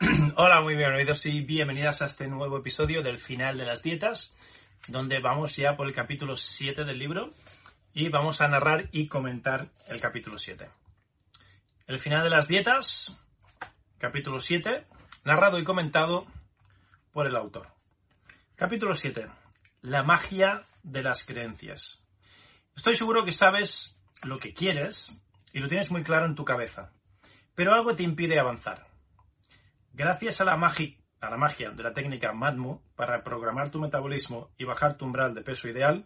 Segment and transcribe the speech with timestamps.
[0.36, 4.36] Hola, muy bienvenidos y bienvenidas a este nuevo episodio del final de las dietas,
[4.88, 7.32] donde vamos ya por el capítulo 7 del libro
[7.92, 10.68] y vamos a narrar y comentar el capítulo 7.
[11.86, 13.16] El final de las dietas,
[13.98, 14.84] capítulo 7,
[15.24, 16.26] narrado y comentado
[17.12, 17.68] por el autor.
[18.56, 19.28] Capítulo 7.
[19.82, 22.02] La magia de las creencias.
[22.74, 25.16] Estoy seguro que sabes lo que quieres
[25.52, 26.90] y lo tienes muy claro en tu cabeza,
[27.54, 28.93] pero algo te impide avanzar.
[29.96, 34.50] Gracias a la, magia, a la magia de la técnica MADMU para reprogramar tu metabolismo
[34.58, 36.04] y bajar tu umbral de peso ideal,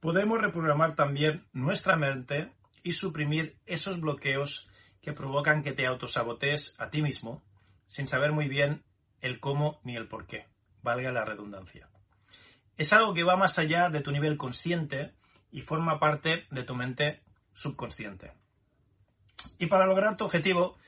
[0.00, 2.50] podemos reprogramar también nuestra mente
[2.82, 4.70] y suprimir esos bloqueos
[5.02, 7.42] que provocan que te autosabotees a ti mismo
[7.88, 8.84] sin saber muy bien
[9.20, 10.46] el cómo ni el por qué,
[10.80, 11.90] valga la redundancia.
[12.78, 15.12] Es algo que va más allá de tu nivel consciente
[15.50, 17.20] y forma parte de tu mente
[17.52, 18.32] subconsciente.
[19.58, 20.78] Y para lograr tu objetivo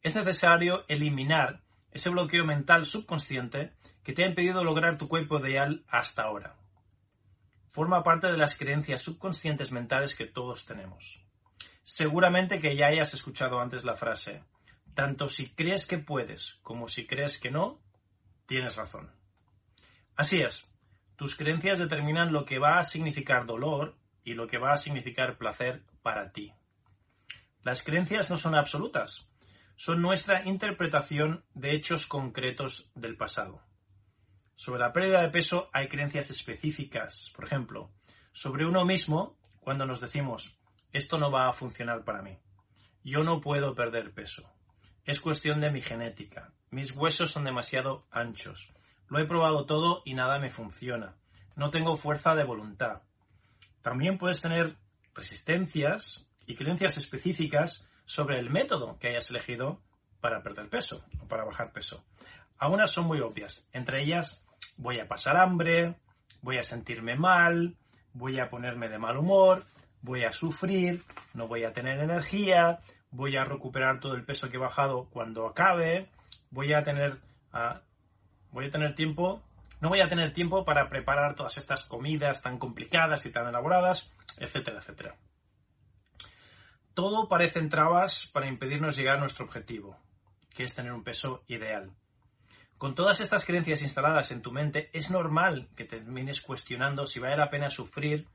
[0.00, 1.60] es necesario eliminar
[1.98, 3.72] ese bloqueo mental subconsciente
[4.04, 6.56] que te ha impedido lograr tu cuerpo ideal hasta ahora.
[7.72, 11.20] Forma parte de las creencias subconscientes mentales que todos tenemos.
[11.82, 14.44] Seguramente que ya hayas escuchado antes la frase,
[14.94, 17.80] tanto si crees que puedes como si crees que no,
[18.46, 19.10] tienes razón.
[20.16, 20.72] Así es,
[21.16, 25.36] tus creencias determinan lo que va a significar dolor y lo que va a significar
[25.36, 26.52] placer para ti.
[27.64, 29.27] Las creencias no son absolutas,
[29.78, 33.62] son nuestra interpretación de hechos concretos del pasado.
[34.56, 37.92] Sobre la pérdida de peso hay creencias específicas, por ejemplo,
[38.32, 40.58] sobre uno mismo cuando nos decimos,
[40.92, 42.36] esto no va a funcionar para mí,
[43.04, 44.52] yo no puedo perder peso,
[45.04, 48.74] es cuestión de mi genética, mis huesos son demasiado anchos,
[49.06, 51.14] lo he probado todo y nada me funciona,
[51.54, 53.02] no tengo fuerza de voluntad.
[53.80, 54.76] También puedes tener
[55.14, 59.82] resistencias y creencias específicas sobre el método que hayas elegido
[60.22, 62.02] para perder peso o para bajar peso.
[62.56, 64.42] Algunas son muy obvias, entre ellas
[64.78, 65.94] voy a pasar hambre,
[66.40, 67.76] voy a sentirme mal,
[68.14, 69.66] voy a ponerme de mal humor,
[70.00, 71.04] voy a sufrir,
[71.34, 72.78] no voy a tener energía,
[73.10, 76.08] voy a recuperar todo el peso que he bajado cuando acabe,
[76.50, 77.18] voy a tener,
[77.52, 77.78] uh,
[78.52, 79.42] voy a tener tiempo,
[79.82, 84.10] no voy a tener tiempo para preparar todas estas comidas tan complicadas y tan elaboradas,
[84.38, 85.14] etcétera, etcétera.
[86.98, 89.96] Todo parecen trabas para impedirnos llegar a nuestro objetivo,
[90.52, 91.92] que es tener un peso ideal.
[92.76, 97.36] Con todas estas creencias instaladas en tu mente, es normal que termines cuestionando si vale
[97.36, 98.26] la pena sufrir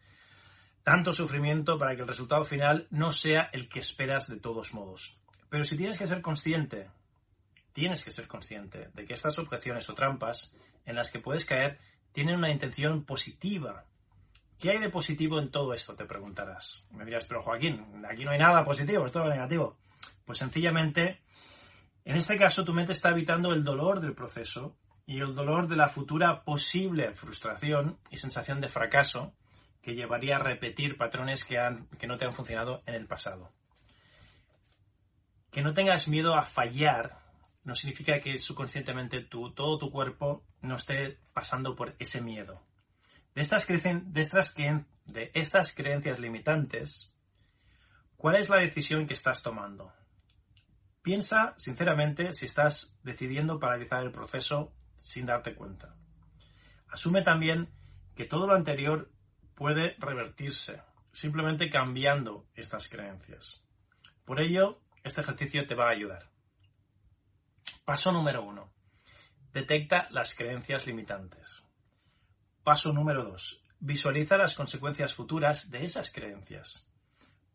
[0.81, 5.18] tanto sufrimiento para que el resultado final no sea el que esperas de todos modos.
[5.50, 6.90] Pero si tienes que ser consciente,
[7.73, 11.79] tienes que ser consciente de que estas objeciones o trampas en las que puedes caer
[12.13, 13.84] tienen una intención positiva
[14.63, 15.94] ¿Qué hay de positivo en todo esto?
[15.94, 16.85] Te preguntarás.
[16.91, 19.75] Me dirás, pero Joaquín, aquí no hay nada positivo, es todo negativo.
[20.24, 21.19] Pues sencillamente,
[22.06, 25.75] en este caso tu mente está evitando el dolor del proceso y el dolor de
[25.75, 29.34] la futura posible frustración y sensación de fracaso
[29.82, 33.52] que llevaría a repetir patrones que, han, que no te han funcionado en el pasado.
[35.52, 37.17] Que no tengas miedo a fallar
[37.66, 42.64] no significa que subconscientemente todo tu cuerpo no esté pasando por ese miedo.
[43.35, 47.14] De estas, de, estas, de estas creencias limitantes,
[48.16, 49.91] ¿cuál es la decisión que estás tomando?
[51.02, 55.96] Piensa sinceramente si estás decidiendo paralizar el proceso sin darte cuenta.
[56.88, 57.70] Asume también
[58.16, 59.12] que todo lo anterior
[59.56, 60.82] puede revertirse,
[61.12, 63.62] simplemente cambiando estas creencias.
[64.26, 66.30] Por ello, este ejercicio te va a ayudar.
[67.84, 68.72] Paso número uno.
[69.52, 71.62] Detecta las creencias limitantes.
[72.63, 73.61] Paso número 2.
[73.81, 76.87] Visualiza las consecuencias futuras de esas creencias.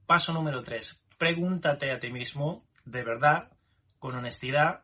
[0.05, 1.03] Paso número 3.
[1.17, 3.51] Pregúntate a ti mismo, de verdad,
[3.99, 4.83] con honestidad,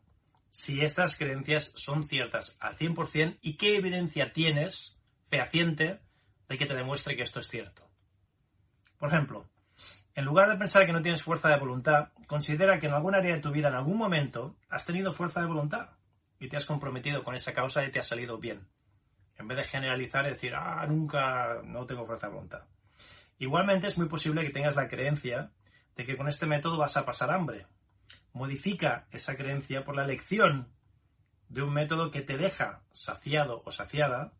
[0.51, 4.99] si estas creencias son ciertas al 100% y qué evidencia tienes
[5.29, 6.01] fehaciente
[6.49, 7.87] de que te demuestre que esto es cierto.
[8.99, 9.51] Por ejemplo,
[10.15, 13.35] en lugar de pensar que no tienes fuerza de voluntad, considera que en algún área
[13.35, 15.91] de tu vida, en algún momento, has tenido fuerza de voluntad
[16.41, 18.67] y te has comprometido con esa causa y te ha salido bien.
[19.39, 22.63] En vez de generalizar y decir, ah, nunca, no tengo fuerza voluntad.
[23.39, 25.51] Igualmente es muy posible que tengas la creencia
[25.97, 27.67] de que con este método vas a pasar hambre.
[28.33, 30.69] Modifica esa creencia por la elección
[31.49, 34.33] de un método que te deja saciado o saciada,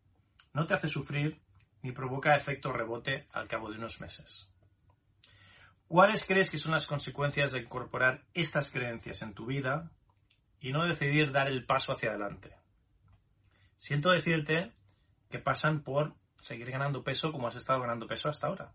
[0.53, 1.41] no te hace sufrir
[1.81, 4.49] ni provoca efecto rebote al cabo de unos meses.
[5.87, 9.91] ¿Cuáles crees que son las consecuencias de incorporar estas creencias en tu vida
[10.59, 12.55] y no decidir dar el paso hacia adelante?
[13.77, 14.71] Siento decirte
[15.35, 18.71] que pasan por seguir ganando peso como has estado ganando peso hasta ahora.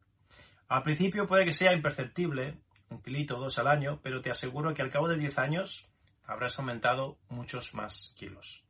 [0.68, 2.58] Al principio puede que sea imperceptible,
[2.90, 5.88] un kilito o dos al año, pero te aseguro que al cabo de 10 años
[6.24, 8.62] habrás aumentado muchos más kilos.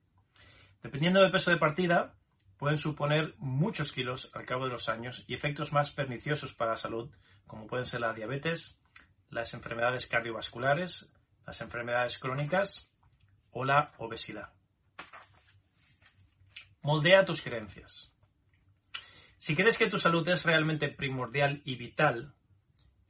[0.84, 2.14] Dependiendo del peso de partida,
[2.58, 6.76] pueden suponer muchos kilos al cabo de los años y efectos más perniciosos para la
[6.76, 7.10] salud,
[7.44, 8.78] como pueden ser la diabetes,
[9.30, 11.12] las enfermedades cardiovasculares,
[11.44, 12.94] las enfermedades crónicas
[13.50, 14.59] o la obesidad.
[16.82, 18.12] Moldea tus creencias.
[19.38, 22.34] Si crees que tu salud es realmente primordial y vital,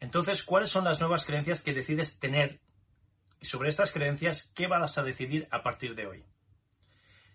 [0.01, 2.61] entonces, ¿cuáles son las nuevas creencias que decides tener?
[3.39, 6.25] Y sobre estas creencias, ¿qué vas a decidir a partir de hoy?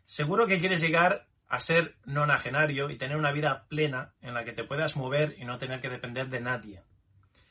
[0.06, 4.54] Seguro que quieres llegar a ser nonagenario y tener una vida plena en la que
[4.54, 6.84] te puedas mover y no tener que depender de nadie.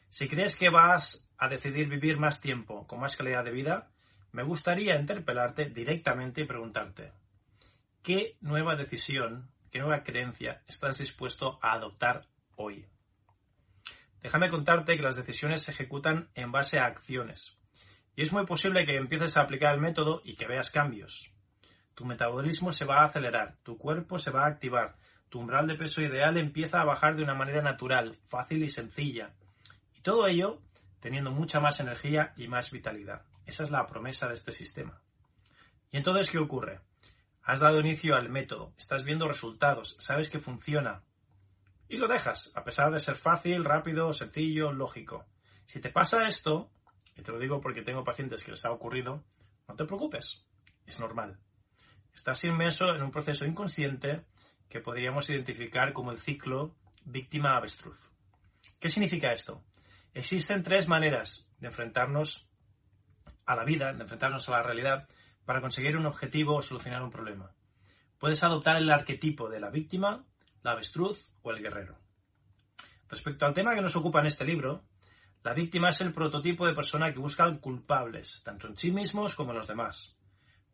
[0.09, 3.91] Si crees que vas a decidir vivir más tiempo con más calidad de vida,
[4.33, 7.13] me gustaría interpelarte directamente y preguntarte,
[8.05, 12.87] ¿qué nueva decisión, qué nueva creencia estás dispuesto a adoptar hoy?
[14.23, 17.57] Déjame contarte que las decisiones se ejecutan en base a acciones.
[18.15, 21.33] Y es muy posible que empieces a aplicar el método y que veas cambios.
[21.95, 24.97] Tu metabolismo se va a acelerar, tu cuerpo se va a activar,
[25.31, 29.35] tu umbral de peso ideal empieza a bajar de una manera natural, fácil y sencilla.
[29.97, 30.61] Y todo ello
[31.01, 33.23] teniendo mucha más energía y más vitalidad.
[33.47, 35.01] Esa es la promesa de este sistema.
[35.91, 36.81] ¿Y entonces qué ocurre?
[37.45, 41.03] Has dado inicio al método, estás viendo resultados, sabes que funciona.
[41.89, 45.27] Y lo dejas, a pesar de ser fácil, rápido, sencillo, lógico.
[45.67, 46.71] Si te pasa esto,
[47.15, 49.23] y te lo digo porque tengo pacientes que les ha ocurrido,
[49.69, 50.45] no te preocupes,
[50.87, 51.39] es normal.
[52.15, 54.25] Estás inmerso en un proceso inconsciente
[54.69, 56.75] que podríamos identificar como el ciclo
[57.05, 57.99] víctima-avestruz.
[58.81, 59.63] ¿Qué significa esto?
[60.15, 62.49] Existen tres maneras de enfrentarnos
[63.45, 65.09] a la vida, de enfrentarnos a la realidad,
[65.45, 67.53] para conseguir un objetivo o solucionar un problema.
[68.19, 70.25] Puedes adoptar el arquetipo de la víctima,
[70.63, 71.99] la avestruz o el guerrero.
[73.09, 74.85] Respecto al tema que nos ocupa en este libro,
[75.43, 79.51] la víctima es el prototipo de persona que busca culpables, tanto en sí mismos como
[79.51, 80.17] en los demás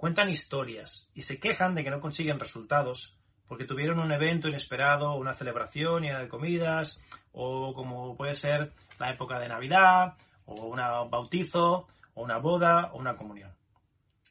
[0.01, 5.15] cuentan historias y se quejan de que no consiguen resultados porque tuvieron un evento inesperado,
[5.17, 7.03] una celebración llena de comidas,
[7.33, 12.99] o como puede ser la época de Navidad, o un bautizo, o una boda, o
[12.99, 13.53] una comunión.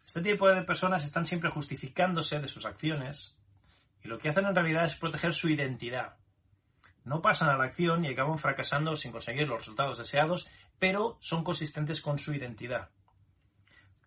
[0.10, 3.38] Este tipo de personas están siempre justificándose de sus acciones
[4.02, 6.18] y lo que hacen en realidad es proteger su identidad.
[7.04, 10.50] No pasan a la acción y acaban fracasando sin conseguir los resultados deseados,
[10.80, 12.90] pero son consistentes con su identidad.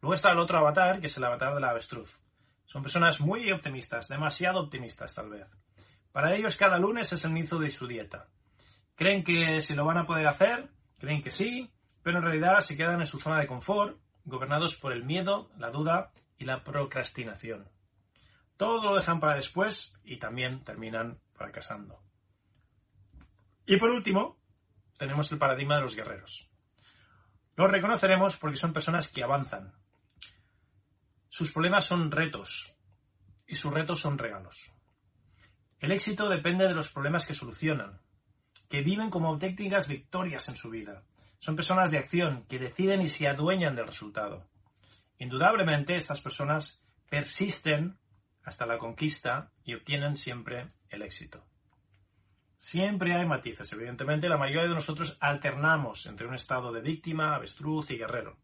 [0.01, 2.19] Luego está el otro avatar, que es el avatar de la avestruz.
[2.65, 5.47] Son personas muy optimistas, demasiado optimistas tal vez.
[6.11, 8.27] Para ellos cada lunes es el inicio de su dieta.
[8.97, 10.69] Creen que se lo van a poder hacer,
[10.99, 11.71] creen que sí,
[12.03, 15.71] pero en realidad se quedan en su zona de confort, gobernados por el miedo, la
[15.71, 17.69] duda y la procrastinación.
[18.57, 22.01] Todo lo dejan para después y también terminan fracasando.
[23.67, 24.39] Y por último,
[24.99, 26.49] tenemos el paradigma de los guerreros.
[27.57, 29.75] Los reconoceremos porque son personas que avanzan,
[31.35, 32.75] sus problemas son retos
[33.47, 34.71] y sus retos son regalos.
[35.81, 38.03] El éxito depende de los problemas que solucionan,
[38.69, 41.05] que viven como auténticas victorias en su vida.
[41.43, 44.47] Son personas de acción que deciden y se adueñan del resultado.
[45.19, 46.81] Indudablemente estas personas
[47.11, 47.99] persisten
[48.45, 51.45] hasta la conquista y obtienen siempre el éxito.
[52.59, 57.91] Siempre hay matices, evidentemente la mayoría de nosotros alternamos entre un estado de víctima, avestruz
[57.91, 58.37] y guerrero.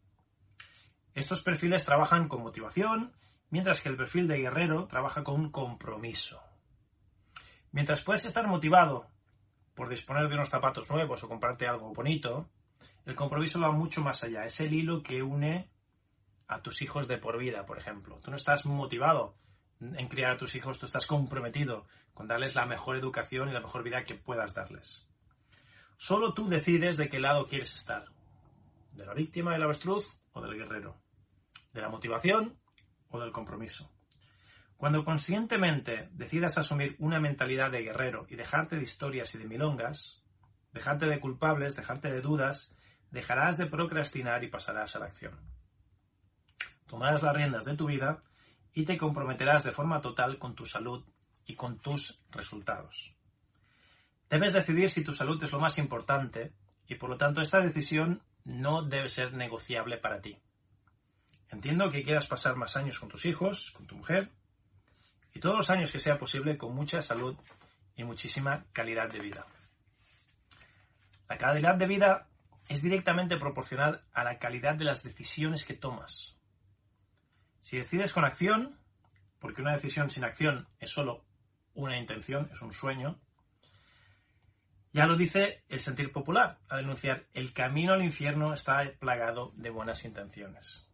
[1.13, 3.13] Estos perfiles trabajan con motivación,
[3.49, 6.43] mientras que el perfil de guerrero trabaja con compromiso.
[7.71, 9.07] Mientras puedes estar motivado
[9.73, 12.49] por disponer de unos zapatos nuevos o comprarte algo bonito,
[13.09, 14.45] el compromiso va mucho más allá.
[14.45, 15.67] Es el hilo que une
[16.47, 18.19] a tus hijos de por vida, por ejemplo.
[18.19, 19.35] Tú no estás motivado
[19.81, 23.61] en criar a tus hijos, tú estás comprometido con darles la mejor educación y la
[23.61, 25.07] mejor vida que puedas darles.
[25.97, 28.05] Solo tú decides de qué lado quieres estar,
[28.91, 31.01] de la víctima del avestruz o del guerrero,
[31.73, 32.59] de la motivación
[33.09, 33.91] o del compromiso.
[34.77, 40.23] Cuando conscientemente decidas asumir una mentalidad de guerrero y dejarte de historias y de milongas,
[40.73, 42.75] dejarte de culpables, dejarte de dudas,
[43.11, 45.37] dejarás de procrastinar y pasarás a la acción.
[46.87, 48.23] Tomarás las riendas de tu vida
[48.73, 51.03] y te comprometerás de forma total con tu salud
[51.45, 53.13] y con tus resultados.
[54.29, 56.53] Debes decidir si tu salud es lo más importante
[56.87, 60.37] y por lo tanto esta decisión no debe ser negociable para ti.
[61.49, 64.31] Entiendo que quieras pasar más años con tus hijos, con tu mujer
[65.33, 67.35] y todos los años que sea posible con mucha salud
[67.95, 69.45] y muchísima calidad de vida.
[71.27, 72.28] La calidad de vida
[72.69, 76.37] es directamente proporcional a la calidad de las decisiones que tomas.
[77.59, 78.79] Si decides con acción,
[79.39, 81.25] porque una decisión sin acción es solo
[81.73, 83.19] una intención, es un sueño,
[84.93, 89.71] ya lo dice el sentir popular al denunciar el camino al infierno está plagado de
[89.71, 90.87] buenas intenciones.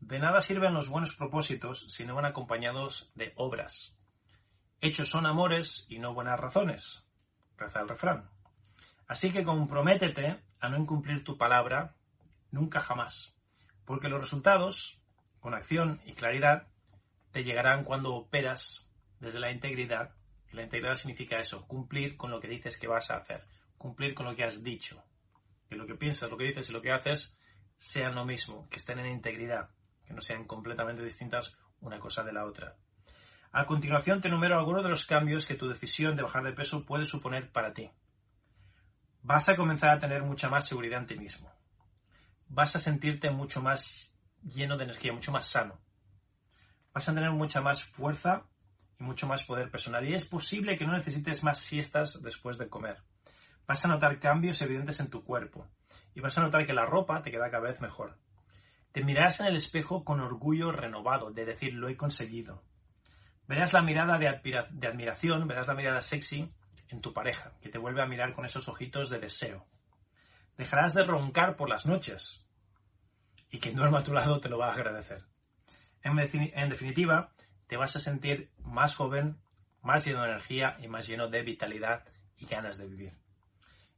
[0.00, 3.96] De nada sirven los buenos propósitos si no van acompañados de obras.
[4.80, 7.06] Hechos son amores y no buenas razones,
[7.56, 8.28] reza el refrán.
[9.06, 11.94] Así que comprométete a no incumplir tu palabra
[12.50, 13.36] nunca jamás,
[13.84, 15.02] porque los resultados
[15.42, 16.68] con acción y claridad,
[17.32, 18.88] te llegarán cuando operas
[19.18, 20.14] desde la integridad.
[20.52, 23.44] Y la integridad significa eso, cumplir con lo que dices que vas a hacer,
[23.76, 25.02] cumplir con lo que has dicho.
[25.68, 27.36] Que lo que piensas, lo que dices y lo que haces
[27.76, 29.70] sean lo mismo, que estén en integridad,
[30.06, 32.76] que no sean completamente distintas una cosa de la otra.
[33.50, 36.86] A continuación te enumero algunos de los cambios que tu decisión de bajar de peso
[36.86, 37.90] puede suponer para ti.
[39.22, 41.50] Vas a comenzar a tener mucha más seguridad en ti mismo.
[42.48, 45.78] Vas a sentirte mucho más lleno de energía, mucho más sano.
[46.92, 48.42] Vas a tener mucha más fuerza
[48.98, 50.06] y mucho más poder personal.
[50.08, 52.98] Y es posible que no necesites más siestas después de comer.
[53.66, 55.68] Vas a notar cambios evidentes en tu cuerpo.
[56.14, 58.18] Y vas a notar que la ropa te queda cada vez mejor.
[58.90, 62.62] Te mirarás en el espejo con orgullo renovado de decir lo he conseguido.
[63.46, 66.52] Verás la mirada de, admiración, verás la mirada sexy
[66.92, 69.66] en tu pareja, que te vuelve a mirar con esos ojitos de deseo.
[70.56, 72.46] Dejarás de roncar por las noches,
[73.50, 75.24] y quien duerma a tu lado te lo va a agradecer.
[76.02, 77.32] En, definitiva,
[77.66, 79.40] te vas a sentir más joven,
[79.82, 82.04] más lleno de energía y más lleno de vitalidad
[82.36, 83.12] y ganas de vivir.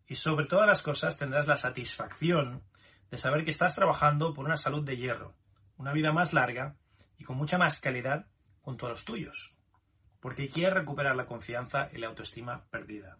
[0.06, 2.62] Y sobre todas las cosas tendrás la satisfacción
[3.10, 5.34] de saber que estás trabajando por una salud de hierro,
[5.76, 6.76] una vida más larga
[7.16, 8.26] y con mucha más calidad
[8.60, 9.53] junto a los tuyos,
[10.25, 13.19] porque quieres recuperar la confianza y la autoestima perdida.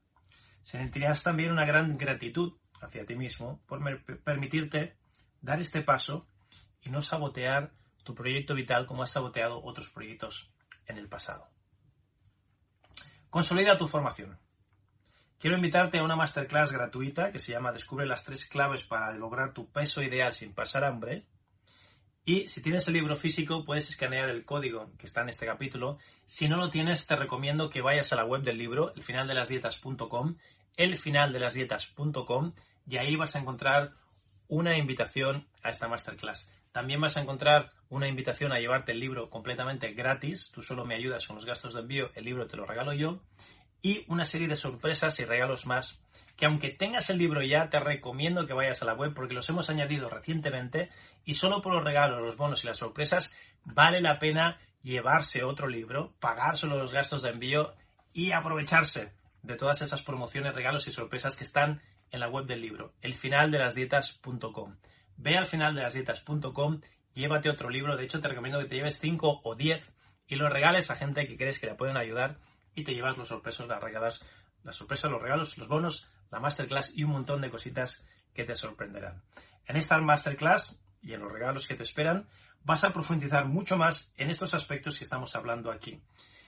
[0.63, 3.79] Sentirás también una gran gratitud hacia ti mismo por
[4.25, 4.97] permitirte
[5.43, 6.27] dar este paso
[6.81, 7.73] y no sabotear
[8.05, 10.51] tu proyecto vital como has saboteado otros proyectos
[10.87, 11.47] en el pasado.
[13.29, 14.39] Consolida tu formación.
[15.39, 19.53] Quiero invitarte a una masterclass gratuita que se llama Descubre las tres claves para lograr
[19.53, 21.27] tu peso ideal sin pasar hambre.
[22.27, 25.99] Y si tienes el libro físico, puedes escanear el código que está en este capítulo.
[26.25, 30.37] Si no lo tienes, te recomiendo que vayas a la web del libro, elfinaldelasdietas.com,
[30.77, 32.53] elfinaldelasdietas.com,
[32.89, 33.93] y ahí vas a encontrar
[34.49, 36.55] una invitación a esta masterclass.
[36.73, 40.51] También vas a encontrar una invitación a llevarte el libro completamente gratis.
[40.51, 43.21] Tú solo me ayudas con los gastos de envío, el libro te lo regalo yo.
[43.83, 46.01] Y una serie de sorpresas y regalos más
[46.37, 49.49] que aunque tengas el libro ya, te recomiendo que vayas a la web porque los
[49.49, 50.91] hemos añadido recientemente
[51.25, 55.69] y solo por los regalos, los bonos y las sorpresas vale la pena llevarse otro
[55.69, 57.75] libro, pagar solo los gastos de envío
[58.13, 59.13] y aprovecharse
[59.43, 64.77] de todas esas promociones, regalos y sorpresas que están en la web del libro, elfinaldelasdietas.com.
[65.17, 66.81] Ve al finaldelasdietas.com,
[67.15, 69.93] llévate otro libro, de hecho te recomiendo que te lleves 5 o 10
[70.27, 72.39] y los regales a gente que crees que le pueden ayudar
[72.75, 74.27] y te llevas los sorpresos, las regalas,
[74.65, 78.57] las sorpresas, los regalos, los bonos, la masterclass y un montón de cositas que te
[78.57, 79.23] sorprenderán.
[79.67, 82.27] En esta masterclass y en los regalos que te esperan,
[82.65, 86.03] vas a profundizar mucho más en estos aspectos que estamos hablando aquí.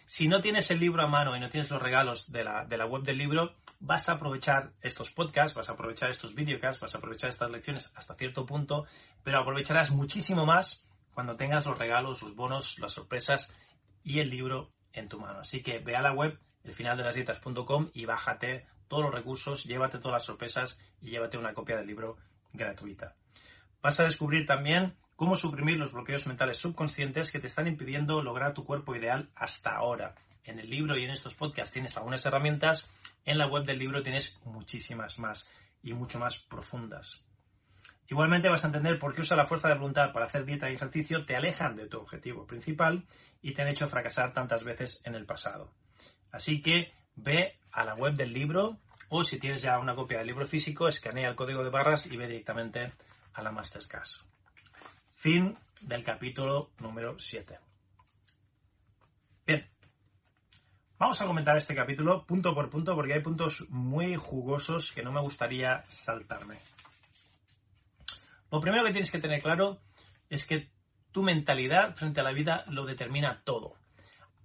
[0.05, 2.77] Si no tienes el libro a mano y no tienes los regalos de la, de
[2.77, 6.95] la web del libro, vas a aprovechar estos podcasts, vas a aprovechar estos videocasts, vas
[6.95, 8.87] a aprovechar estas lecciones hasta cierto punto,
[9.23, 13.57] pero aprovecharás muchísimo más cuando tengas los regalos, los bonos, las sorpresas
[14.03, 15.41] y el libro en tu mano.
[15.41, 20.25] Así que ve a la web elfinaldelasdietas.com y bájate todos los recursos, llévate todas las
[20.25, 22.17] sorpresas y llévate una copia del libro
[22.53, 23.15] gratuita.
[23.83, 28.55] Vas a descubrir también cómo suprimir los bloqueos mentales subconscientes que te están impidiendo lograr
[28.55, 30.15] tu cuerpo ideal hasta ahora.
[30.45, 32.91] En el libro y en estos podcasts tienes algunas herramientas,
[33.25, 35.51] en la web del libro tienes muchísimas más
[35.83, 37.25] y mucho más profundas.
[38.09, 40.75] Igualmente vas a entender por qué usar la fuerza de voluntad para hacer dieta y
[40.75, 43.05] ejercicio te alejan de tu objetivo principal
[43.43, 45.73] y te han hecho fracasar tantas veces en el pasado.
[46.31, 50.27] Así que ve a la web del libro o si tienes ya una copia del
[50.27, 52.93] libro físico, escanea el código de barras y ve directamente
[53.35, 54.25] a la Masterclass.
[55.15, 57.59] Fin del capítulo número 7.
[59.47, 59.69] Bien,
[60.99, 65.13] vamos a comentar este capítulo punto por punto porque hay puntos muy jugosos que no
[65.13, 66.59] me gustaría saltarme.
[68.51, 69.81] Lo primero que tienes que tener claro
[70.29, 70.71] es que
[71.13, 73.75] tu mentalidad frente a la vida lo determina todo.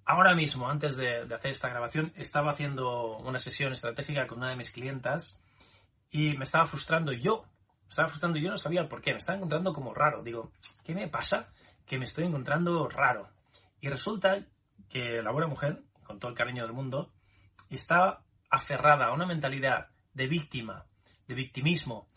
[0.06, 4.56] Ahora mismo, antes de, hacer esta grabación, estaba haciendo una sesión estratégica con una de
[4.56, 5.40] mis clientas
[6.10, 7.46] y me estaba frustrando yo.
[7.84, 9.12] Me estaba frustrando yo no sabía por qué.
[9.12, 10.24] Me estaba encontrando como raro.
[10.24, 10.52] Digo,
[10.84, 11.54] ¿qué me pasa?
[11.86, 13.30] Que me estoy encontrando raro.
[13.80, 14.40] Y resulta
[14.90, 17.12] que la buena mujer, con todo el cariño del mundo,
[17.70, 20.86] está aferrada a una mentalidad de víctima,
[21.28, 22.10] de victimismo,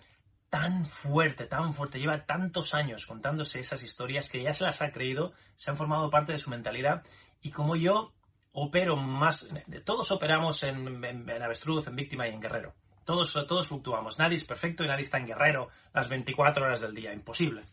[0.50, 4.92] tan fuerte, tan fuerte, lleva tantos años contándose esas historias que ya se las ha
[4.92, 7.02] creído, se han formado parte de su mentalidad
[7.44, 8.14] y como yo
[8.52, 9.46] opero más,
[9.84, 11.04] todos operamos en,
[11.42, 12.72] avestruz, en víctima y en guerrero.
[13.04, 14.18] Todos, todos fluctuamos.
[14.18, 17.12] Nadie es perfecto y nadie está en guerrero las 24 horas del día.
[17.12, 17.64] Imposible.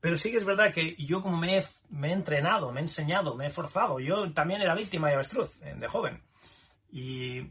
[0.00, 2.82] Pero sí que es verdad que yo como me he, me he entrenado, me he
[2.82, 4.00] enseñado, me he forzado.
[4.00, 6.22] Yo también era víctima y avestruz eh, de joven.
[6.90, 7.50] Y, y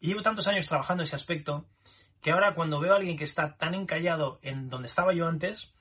[0.00, 1.64] llevo tantos años trabajando ese aspecto
[2.20, 5.74] que ahora cuando veo a alguien que está tan encallado en donde estaba yo antes,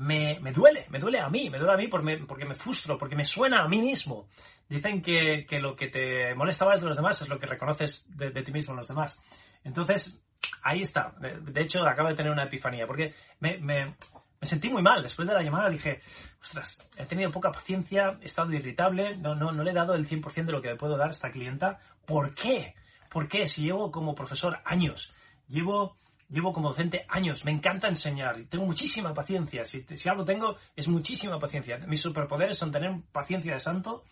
[0.00, 3.24] me, duele, me duele a mí, me duele a mí porque me, frustro, porque me
[3.24, 4.28] suena a mí mismo.
[4.70, 8.30] Dicen que, lo que te molesta más de los demás es lo que reconoces de,
[8.30, 9.20] ti mismo en los demás.
[9.64, 10.24] Entonces,
[10.62, 11.12] ahí está.
[11.18, 13.96] De hecho, acabo de tener una epifanía, porque me,
[14.40, 15.02] sentí muy mal.
[15.02, 16.00] Después de la llamada dije,
[16.40, 20.08] ostras, he tenido poca paciencia, he estado irritable, no, no, no le he dado el
[20.08, 21.80] 100% de lo que me puedo dar a esta clienta.
[22.06, 22.76] ¿Por qué?
[23.10, 23.48] ¿Por qué?
[23.48, 25.16] Si llevo como profesor años
[25.48, 25.96] Llevo,
[26.28, 29.64] llevo como docente años, me encanta enseñar, tengo muchísima paciencia.
[29.64, 31.78] Si, si algo tengo, es muchísima paciencia.
[31.88, 34.04] Mis superpoderes son tener paciencia de santo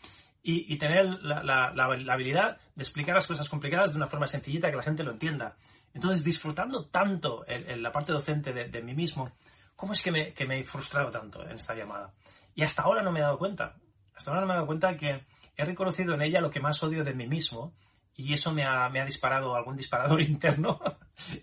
[0.42, 1.72] y, tener la,
[2.10, 5.56] habilidad de explicar las cosas complicadas de una forma sencillita que la gente lo entienda.
[5.92, 9.30] Entonces, disfrutando tanto en, la parte docente de, mí mismo,
[9.76, 12.12] ¿cómo es que me, que me he frustrado tanto en esta llamada?
[12.54, 13.76] Y hasta ahora no me he dado cuenta.
[14.14, 16.82] Hasta ahora no me he dado cuenta que he reconocido en ella lo que más
[16.82, 17.74] odio de mí mismo
[18.18, 20.80] y eso me ha, disparado algún disparador interno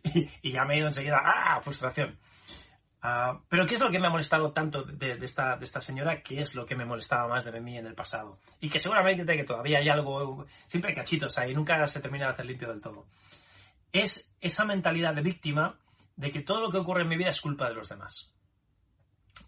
[0.04, 1.62] y, ya me he ido enseguida, ¡ah!
[1.62, 2.18] Frustración.
[3.08, 6.24] Ah, pero ¿qué es lo que me ha molestado tanto de, esta, de esta señora?
[6.24, 8.40] ¿Qué es lo que me molestaba más de mí en el pasado?
[8.60, 12.32] Y que seguramente que todavía hay algo, siempre hay cachitos ahí, nunca se termina de
[12.32, 13.06] hacer limpio del todo.
[13.92, 15.78] Es esa mentalidad de víctima
[16.16, 18.34] de que todo lo que ocurre en mi vida es culpa de los demás.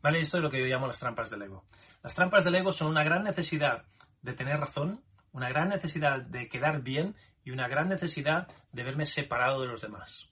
[0.04, 0.20] ¿Vale?
[0.20, 1.66] Esto es lo que yo llamo las trampas del ego.
[2.04, 3.86] Las trampas del ego son una gran necesidad
[4.22, 9.06] de tener razón una gran necesidad de quedar bien y una gran necesidad de verme
[9.06, 10.32] separado de los demás.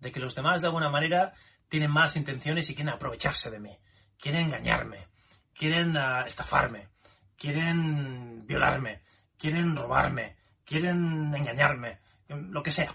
[0.00, 1.34] De que los demás de alguna manera
[1.72, 3.74] tienen más intenciones y quieren aprovecharse de mí,
[4.20, 5.08] quieren engañarme,
[5.54, 6.88] quieren ah, estafarme,
[7.34, 9.00] quieren violarme,
[9.38, 12.94] quieren robarme, quieren engañarme, lo que sea.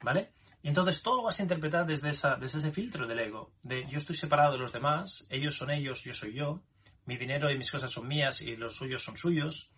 [0.00, 0.30] ¿Vale?
[0.62, 3.98] Y entonces todo lo vas a interpretar desde, desde ese filtro del ego, de yo
[3.98, 6.62] estoy separado de los demás, ellos son ellos, yo soy yo,
[7.04, 9.72] mi dinero y mis cosas son mías y los suyos son suyos,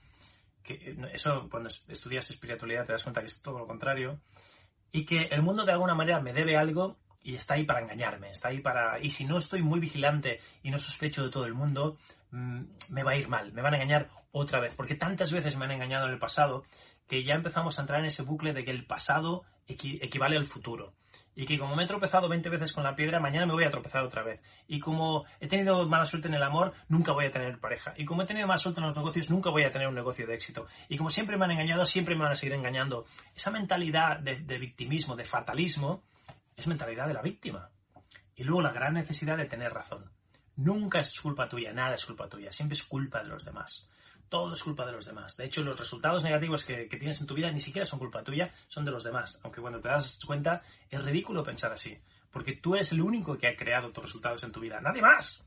[0.63, 4.21] que eso cuando estudias espiritualidad te das cuenta que es todo lo contrario,
[4.93, 8.31] y que el mundo de alguna manera me debe algo y está ahí para engañarme,
[8.31, 9.01] está ahí para...
[9.01, 11.99] Y si no estoy muy vigilante y no sospecho de todo el mundo,
[12.31, 15.57] mm, me va a ir mal, me van a engañar otra vez, porque tantas veces
[15.57, 16.65] me han engañado en el pasado
[17.09, 20.95] que ya empezamos a entrar en ese bucle de que el pasado equivale al futuro
[21.35, 23.71] y que como me he tropezado 20 veces con la piedra, mañana me voy a
[23.71, 24.41] tropezar otra vez.
[24.67, 27.95] Y como he tenido mala suerte en el amor, nunca voy a tener pareja.
[27.97, 30.27] Y como he tenido mala suerte en los negocios, nunca voy a tener un negocio
[30.27, 30.67] de éxito.
[30.89, 33.07] Y como siempre me han engañado, siempre me van a seguir engañando.
[33.35, 36.03] Esa mentalidad de, de victimismo, de fatalismo,
[36.61, 37.71] es mentalidad de la víctima.
[38.35, 40.11] Y luego la gran necesidad de tener razón.
[40.57, 43.91] Nunca es culpa tuya, nada es culpa tuya, siempre es culpa de los demás
[44.31, 45.37] todo es culpa de los demás.
[45.37, 48.55] De hecho, los resultados negativos que, tienes en tu vida ni siquiera son culpa tuya,
[48.69, 49.41] son de los demás.
[49.43, 51.99] Aunque cuando te das cuenta, es ridículo pensar así.
[52.31, 55.45] Porque tú eres el único que ha creado tus resultados en tu vida, nadie más.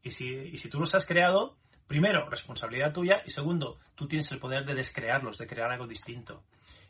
[0.00, 4.30] Y si, y si tú los has creado, primero, responsabilidad tuya, y segundo, tú tienes
[4.30, 6.44] el poder de descrearlos, de crear algo distinto.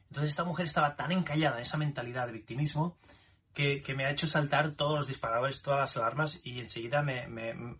[0.09, 2.98] Entonces esta mujer estaba tan encallada en esa mentalidad de victimismo
[3.54, 7.24] que, me ha hecho saltar todos los disparadores, todas las alarmas y enseguida me,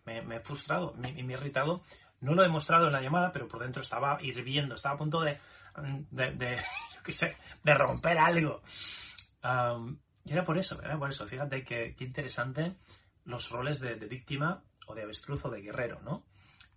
[0.06, 1.83] he frustrado me, he irritado
[2.20, 5.22] no lo he mostrado en la llamada, pero por dentro estaba hirviendo, estaba a punto
[5.22, 5.38] de,
[6.11, 8.62] de, de romper algo.
[10.24, 11.26] y era por eso, era por eso.
[11.26, 12.76] Fíjate qué interesante
[13.24, 16.26] los roles de, víctima o de avestruz o de guerrero, ¿no?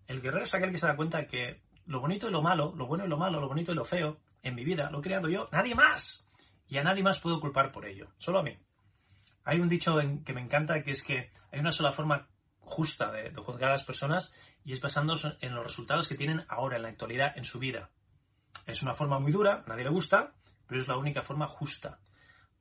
[0.07, 2.87] El guerrero es aquel que se da cuenta que lo bonito y lo malo, lo
[2.87, 5.29] bueno y lo malo, lo bonito y lo feo en mi vida lo he creado
[5.29, 6.29] yo, nadie más.
[6.67, 8.57] Y a nadie más puedo culpar por ello, solo a mí.
[9.43, 12.27] Hay un dicho que me encanta que es que hay una sola forma
[12.59, 16.77] justa de, juzgar a las personas y es basándose en los resultados que tienen ahora,
[16.77, 17.89] en la actualidad, en su vida.
[18.65, 20.33] Es una forma muy dura, nadie le gusta,
[20.67, 21.99] pero es la única forma justa.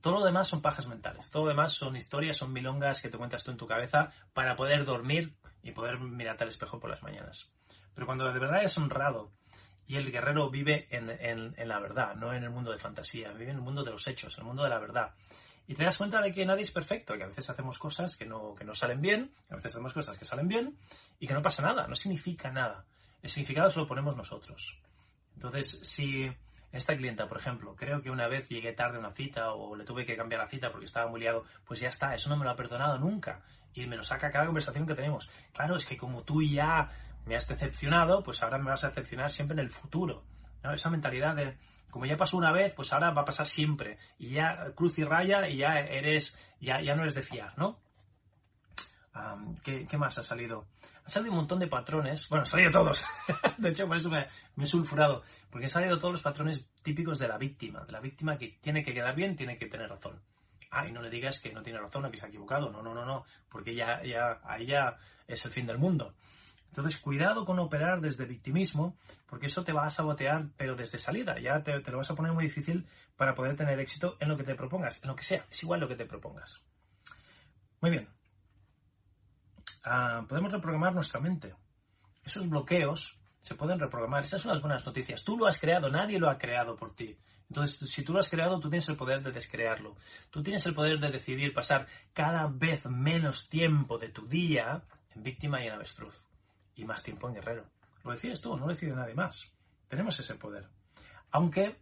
[0.00, 3.16] Todo lo demás son pajas mentales, todo lo demás son historias, son milongas que te
[3.16, 7.02] cuentas tú en tu cabeza para poder dormir y poder mirarte al espejo por las
[7.02, 7.52] mañanas.
[7.94, 9.30] Pero cuando de verdad es honrado
[9.86, 13.50] y el guerrero vive en, en, la verdad, no en el mundo de fantasía, vive
[13.50, 15.14] en el mundo de los hechos, en el mundo de la verdad.
[15.66, 18.26] Y te das cuenta de que nadie es perfecto, que a veces hacemos cosas que
[18.26, 20.76] no, que no salen bien, a veces hacemos cosas que salen bien
[21.18, 22.84] y que no pasa nada, no significa nada.
[23.22, 24.76] El significado se lo ponemos nosotros.
[25.34, 26.30] Entonces, si
[26.72, 29.84] esta clienta, por ejemplo, creo que una vez llegué tarde a una cita o le
[29.84, 32.44] tuve que cambiar la cita porque estaba muy liado, pues ya está, eso no me
[32.44, 33.42] lo ha perdonado nunca.
[33.74, 35.30] Y me lo saca cada conversación que tenemos.
[35.52, 36.90] Claro, es que como tú ya
[37.24, 40.24] me has decepcionado, pues ahora me vas a decepcionar siempre en el futuro.
[40.62, 41.56] Esa mentalidad de,
[41.92, 43.98] como ya pasó una vez, pues ahora va a pasar siempre.
[44.18, 47.78] Y ya cruz y raya y ya eres, ya, ya no eres de fiar, ¿no?
[49.62, 50.68] ¿qué, más ha salido?
[51.04, 52.30] Han salido un montón de patrones.
[52.30, 53.04] Bueno, han salido todos.
[53.58, 54.26] de hecho, por eso me,
[54.56, 55.22] he sulfurado.
[55.50, 57.84] Porque han salido todos los patrones típicos de la víctima.
[57.84, 60.18] De la víctima que tiene que quedar bien, tiene que tener razón.
[60.70, 62.70] Ah, y no le digas que no tiene razón o que se ha equivocado.
[62.70, 63.26] No, no, no, no.
[63.50, 64.96] Porque ya, ya, ahí ya
[65.28, 66.14] es el fin del mundo.
[66.72, 71.38] Entonces, cuidado con operar desde victimismo, porque eso te va a sabotear, pero desde salida.
[71.38, 74.44] Ya te, lo vas a poner muy difícil para poder tener éxito en lo que
[74.44, 75.44] te propongas, en lo que sea.
[75.50, 76.62] Es igual lo que te propongas.
[77.82, 78.08] Muy bien.
[79.84, 81.54] Ah, podemos reprogramar nuestra mente.
[82.24, 84.22] Esos bloqueos se pueden reprogramar.
[84.22, 85.22] Esas son las buenas noticias.
[85.22, 87.18] Tú lo has creado, nadie lo ha creado por ti.
[87.50, 89.94] Entonces, si tú lo has creado, tú tienes el poder de descrearlo.
[90.30, 94.82] Tú tienes el poder de decidir pasar cada vez menos tiempo de tu día
[95.14, 96.31] en víctima y en avestruz.
[96.76, 97.66] Y más tiempo en guerrero.
[98.04, 99.52] Lo decides tú, no lo decide nadie más.
[99.88, 100.68] Tenemos ese poder.
[101.30, 101.76] Aunque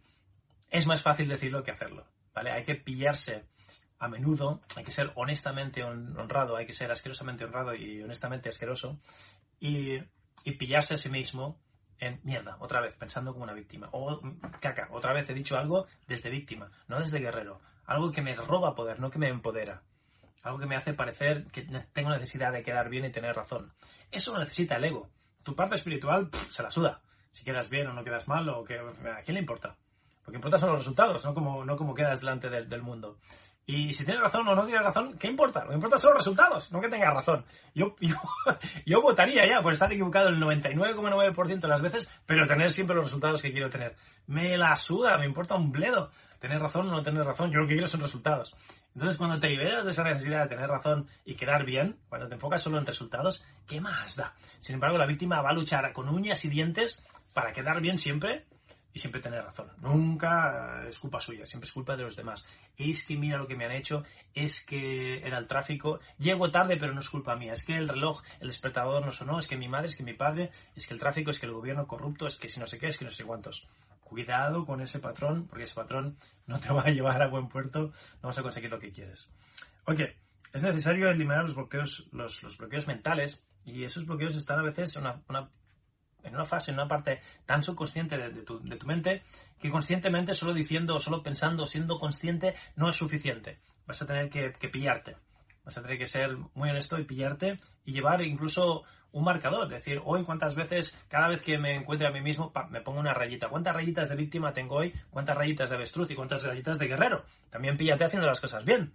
[0.69, 2.05] es más fácil decirlo que hacerlo.
[2.33, 2.51] ¿Vale?
[2.51, 3.45] Hay que pillarse
[4.01, 8.97] a menudo hay que ser honestamente honrado, hay que ser asquerosamente honrado y honestamente asqueroso
[9.59, 9.99] y,
[10.57, 11.59] pillarse a sí mismo
[11.99, 13.89] en mierda, otra vez, pensando como una víctima.
[13.91, 14.19] O
[14.59, 17.61] caca, otra vez he dicho algo desde víctima, no desde guerrero.
[17.85, 19.83] Algo que me roba poder, no que me empodera.
[20.43, 23.71] Algo que me hace parecer que tengo necesidad de quedar bien y tener razón.
[24.11, 25.09] Eso lo necesita el ego.
[25.43, 27.01] Tu parte espiritual se la suda.
[27.31, 29.77] Si quedas bien o no quedas mal, o que, ¿a quién le importa?
[30.25, 33.17] Lo que importa son los resultados, no como, no como quedas delante del mundo.
[33.65, 35.63] Y si tienes razón o no tienes razón, ¿qué importa?
[35.63, 37.45] Lo que importa son los resultados, no que tengas razón.
[37.73, 37.95] Yo,
[38.85, 43.05] yo, votaría ya por estar equivocado el 99,9% de las veces, pero tener siempre los
[43.05, 43.95] resultados que quiero tener.
[44.27, 46.11] Me la suda, me importa un bledo.
[46.39, 48.55] Tener razón o no tener razón, yo lo que quiero son resultados.
[48.93, 52.35] Entonces, cuando te liberas de esa necesidad de tener razón y quedar bien, cuando te
[52.35, 54.33] enfocas solo en resultados, ¿qué más da?
[54.59, 58.45] Sin embargo, la víctima va a luchar con uñas y dientes para quedar bien siempre
[58.93, 59.71] y siempre tener razón.
[59.77, 62.45] Nunca es culpa suya, siempre es culpa de los demás.
[62.77, 66.77] Es que mira lo que me han hecho, es que era el tráfico, llego tarde
[66.77, 69.55] pero no es culpa mía, es que el reloj, el despertador no sonó, es que
[69.55, 72.27] mi madre, es que mi padre, es que el tráfico, es que el gobierno corrupto,
[72.27, 73.67] es que si no sé qué, es que no sé cuántos.
[74.11, 77.93] Cuidado con ese patrón, porque ese patrón no te va a llevar a buen puerto,
[78.21, 79.31] no vas a conseguir lo que quieres.
[79.85, 80.01] Ok,
[80.51, 85.03] es necesario eliminar los bloqueos, los, bloqueos mentales, y esos bloqueos están a veces en
[85.29, 85.49] una
[86.23, 89.23] en una fase, en una parte tan subconsciente de, tu, mente,
[89.57, 93.59] que conscientemente, solo diciendo, solo pensando, siendo consciente, no es suficiente.
[93.87, 95.15] Vas a tener que, pillarte.
[95.63, 99.65] Vas a tener que ser muy honesto y pillarte y llevar incluso un marcador.
[99.65, 102.99] Es decir, hoy cuántas veces, cada vez que me encuentre a mí mismo, me pongo
[102.99, 103.49] una rayita.
[103.49, 104.93] ¿Cuántas rayitas de víctima tengo hoy?
[105.09, 107.25] ¿Cuántas rayitas de avestruz y cuántas rayitas de guerrero?
[107.49, 108.93] También píllate haciendo las cosas bien.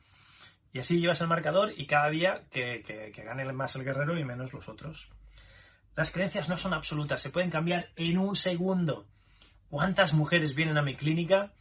[0.72, 4.24] Y así llevas el marcador y cada día que, que gane más el guerrero y
[4.24, 5.10] menos los otros.
[5.94, 9.06] Las creencias no son absolutas, se pueden cambiar en un segundo.
[9.70, 11.52] ¿Cuántas mujeres vienen a mi clínica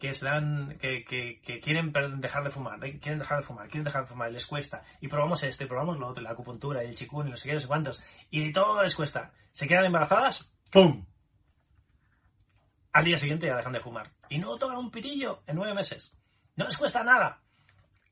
[0.00, 1.04] que,
[1.44, 4.82] que, quieren dejar de fumar, quieren dejar de fumar, quieren dejar de fumar, les cuesta,
[4.98, 7.66] y probamos esto, y probamos lo otro, la acupuntura, el chikun, y no sé qué,
[7.66, 9.30] cuántos, y de todo les cuesta.
[9.52, 10.50] ¿Se quedan embarazadas?
[10.72, 11.04] ¡Pum!
[12.92, 14.10] Al día siguiente ya dejan de fumar.
[14.30, 16.16] Y no tocan un pitillo en nueve meses.
[16.56, 17.42] No les cuesta nada.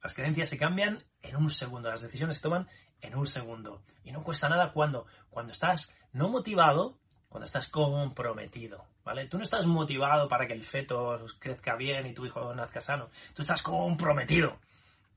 [0.02, 2.68] Las creencias se cambian en un segundo, las decisiones se toman
[3.00, 3.82] en un segundo.
[4.04, 6.98] Y no cuesta nada cuando, cuando estás no motivado,
[7.28, 9.26] cuando estás comprometido, ¿vale?
[9.26, 13.08] Tú no estás motivado para que el feto crezca bien y tu hijo nazca sano.
[13.34, 14.58] Tú estás comprometido.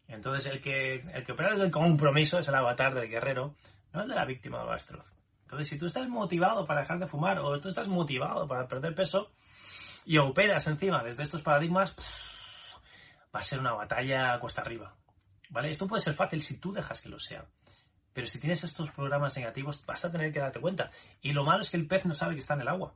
[0.08, 3.54] Entonces el que, el que opera desde el compromiso es el avatar del guerrero,
[3.91, 5.06] no el de la víctima de Bastroz.
[5.41, 8.95] Entonces si tú estás motivado para dejar de fumar o tú estás motivado para perder
[8.95, 9.30] peso
[10.06, 11.93] y operas encima desde estos paradigmas,
[13.36, 14.95] va a ser una batalla cuesta arriba.
[15.49, 15.69] ¿Vale?
[15.69, 17.43] Esto puede ser fácil si tú dejas que lo sea.
[18.13, 20.91] Pero si tienes estos programas negativos, vas a tener que darte cuenta.
[21.21, 22.95] Y lo malo es que el pez no sabe que está en el agua.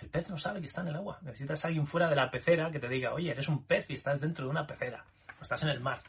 [0.00, 1.18] El pez no sabe que está en el agua.
[1.22, 3.94] Necesitas a alguien fuera de la pecera que te diga, oye, eres un pez y
[3.94, 5.04] estás dentro de una pecera.
[5.38, 6.00] O estás en el mar.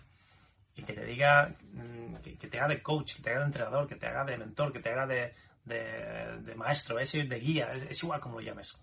[0.76, 3.88] y que te diga, mm, que, te haga de coach, que te haga de entrenador,
[3.88, 5.34] que te haga de mentor, que te haga de,
[5.66, 8.78] de, maestro, es de guía, es, igual como lo llames.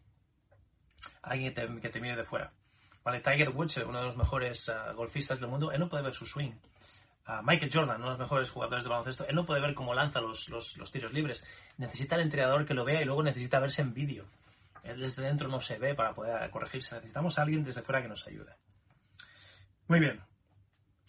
[1.22, 2.52] Alguien que te, que te mire de fuera.
[3.02, 6.12] Vale, Tiger Woods, uno de los mejores ah, golfistas del mundo, él no puede ver
[6.12, 6.52] su swing.
[7.42, 10.20] Michael Jordan, uno de los mejores jugadores de baloncesto, él no puede ver cómo lanza
[10.20, 11.44] los, los, los tiros libres.
[11.76, 14.26] Necesita el entrenador que lo vea y luego necesita verse en vídeo.
[14.86, 16.94] Él desde dentro no se ve para poder corregirse.
[16.96, 18.52] Necesitamos a alguien desde fuera que nos ayude.
[19.88, 20.20] Muy bien.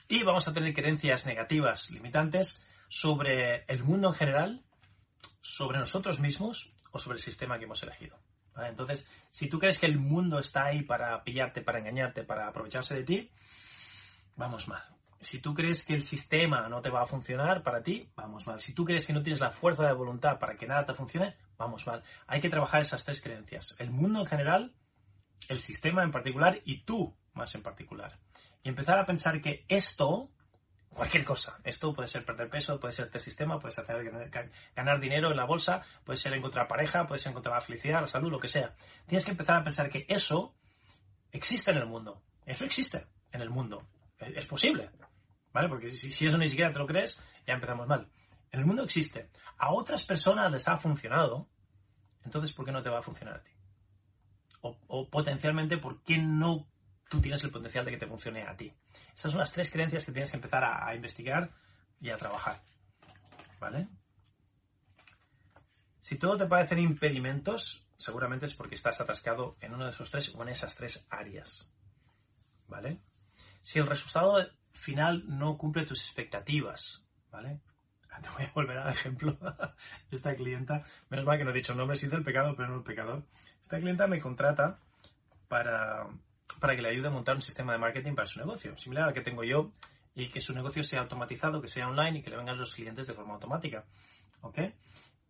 [0.08, 4.64] Y vamos a tener creencias negativas, limitantes, sobre el mundo en general,
[5.42, 8.18] sobre nosotros mismos o sobre el sistema que hemos elegido.
[8.56, 12.96] Entonces, si tú crees que el mundo está ahí para pillarte, para engañarte, para aprovecharse
[12.96, 13.32] de ti,
[14.36, 14.84] vamos mal.
[15.20, 18.60] Si tú crees que el sistema no te va a funcionar para ti, vamos mal.
[18.60, 21.36] Si tú crees que no tienes la fuerza de voluntad para que nada te funcione,
[21.58, 22.04] vamos mal.
[22.28, 23.76] Hay que trabajar esas tres creencias.
[23.80, 24.74] El mundo en general,
[25.50, 28.18] el sistema en particular y tú más en particular
[28.68, 30.30] y empezar a pensar que esto,
[30.90, 33.86] cualquier cosa, esto puede ser perder peso, puede ser este sistema, puede ser
[34.76, 38.08] ganar dinero en la bolsa, puede ser encontrar pareja, puede ser encontrar la felicidad, la
[38.08, 38.74] salud, lo que sea.
[39.06, 40.54] Tienes que empezar a pensar que eso
[41.32, 42.22] existe en el mundo.
[42.46, 43.88] Eso existe en el mundo.
[44.20, 44.90] Es posible.
[45.54, 45.70] ¿Vale?
[45.70, 48.10] Porque si, eso ni siquiera te lo crees, ya empezamos mal.
[48.52, 49.30] En el mundo existe.
[49.58, 51.50] A otras personas les ha funcionado,
[52.24, 53.52] entonces ¿por qué no te va a funcionar a ti?
[54.62, 56.68] O, potencialmente, ¿por qué no
[57.10, 58.74] tú tienes el potencial de que te funcione a ti.
[59.16, 61.52] Estas son las tres creencias que tienes que empezar a, investigar
[62.00, 62.62] y a trabajar.
[63.60, 63.88] ¿Vale?
[66.00, 70.34] Si todo te parecen impedimentos, seguramente es porque estás atascado en uno de esos tres
[70.36, 71.72] o en esas tres áreas.
[72.68, 73.02] ¿Vale?
[73.62, 74.38] Si el resultado
[74.74, 77.62] final no cumple tus expectativas, ¿vale?
[78.22, 79.38] Te voy a volver al ejemplo
[80.12, 80.84] esta clienta.
[81.10, 83.24] Menos mal que no he dicho el nombre, sí el pecado, pero no el pecador.
[83.62, 84.80] Esta clienta me contrata
[85.48, 86.08] para,
[86.60, 89.14] para que le ayude a montar un sistema de marketing para su negocio, similar al
[89.14, 89.72] que tengo yo,
[90.16, 93.08] y que su negocio sea automatizado, que sea online y que le vengan los clientes
[93.08, 93.86] de forma automática.
[94.42, 94.60] ¿Ok?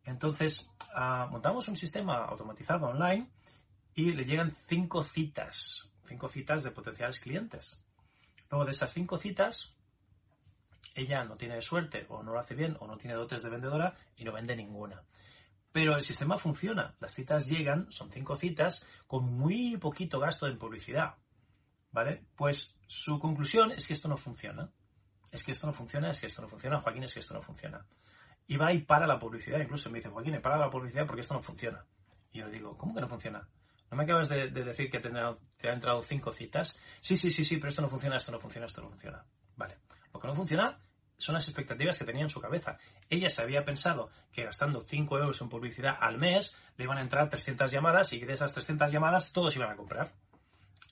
[0.06, 3.28] Entonces, ah, montamos un sistema automatizado online
[3.94, 7.82] y le llegan cinco citas, cinco citas de potenciales clientes.
[8.50, 9.76] Luego de esas cinco citas,
[10.96, 13.96] ella no tiene suerte o no lo hace bien o no tiene dotes de vendedora
[14.16, 15.04] y no vende ninguna.
[15.72, 16.96] Pero el sistema funciona.
[17.00, 21.16] Las citas llegan, son cinco citas, con muy poquito gasto en publicidad.
[21.92, 22.26] ¿Vale?
[22.36, 24.72] Pues su conclusión es que esto no funciona.
[25.32, 26.80] Es que esto no funciona, es que esto no funciona.
[26.80, 27.86] Joaquín, es que esto no funciona.
[28.48, 29.60] Y va y para la publicidad.
[29.60, 31.86] Incluso me dice, Joaquín, para la publicidad porque esto no funciona.
[32.32, 33.48] Y yo digo, ¿cómo que no funciona?
[33.90, 36.80] ¿No me acabas de, decir que te, te ha entrado cinco citas?
[37.00, 39.24] Sí, sí, sí, sí, pero esto no funciona, esto no funciona, esto no funciona.
[39.56, 39.78] Vale.
[40.20, 40.80] Que no funciona
[41.18, 42.78] son las expectativas que tenía en su cabeza.
[43.10, 47.02] Ella se había pensado que gastando 5 euros en publicidad al mes le iban a
[47.02, 50.14] entrar 300 llamadas y que de esas 300 llamadas todos iban a comprar.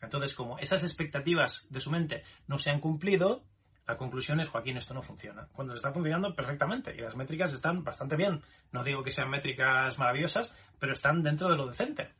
[0.01, 3.43] Entonces, como esas expectativas de su mente no se han cumplido,
[3.87, 5.47] la conclusión es, Joaquín, esto no funciona.
[5.53, 8.41] Cuando le está funcionando perfectamente y las métricas están bastante bien.
[8.71, 12.11] No digo que sean métricas maravillosas, pero están dentro de lo decente.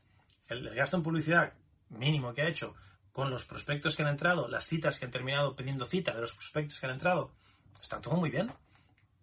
[0.46, 1.54] El gasto en publicidad
[1.88, 2.74] mínimo que ha hecho
[3.16, 6.34] con los prospectos que han entrado, las citas que han terminado pidiendo cita de los
[6.34, 7.30] prospectos que han entrado,
[7.80, 8.52] está todo muy bien.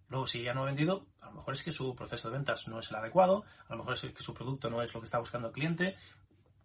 [0.09, 2.67] Luego, si ya no ha vendido, a lo mejor es que su proceso de ventas
[2.67, 5.05] no es el adecuado, a lo mejor es que su producto no es lo que
[5.05, 5.95] está buscando el cliente,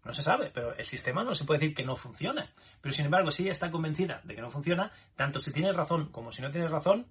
[0.04, 2.50] no se sabe, pero el sistema no se puede decir que no funciona.
[2.80, 6.06] Pero sin embargo, si ella está convencida de que no funciona, tanto si tienes razón
[6.06, 7.08] como si no tienes razón,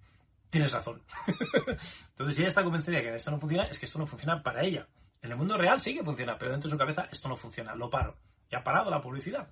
[0.50, 1.04] tienes razón.
[2.10, 4.42] Entonces, si ella está convencida de que esto no funciona, es que esto no funciona
[4.42, 4.88] para ella.
[5.22, 7.76] En el mundo real sí que funciona, pero dentro de su cabeza esto no funciona,
[7.76, 8.16] lo paro.
[8.50, 9.48] Y ha parado la publicidad.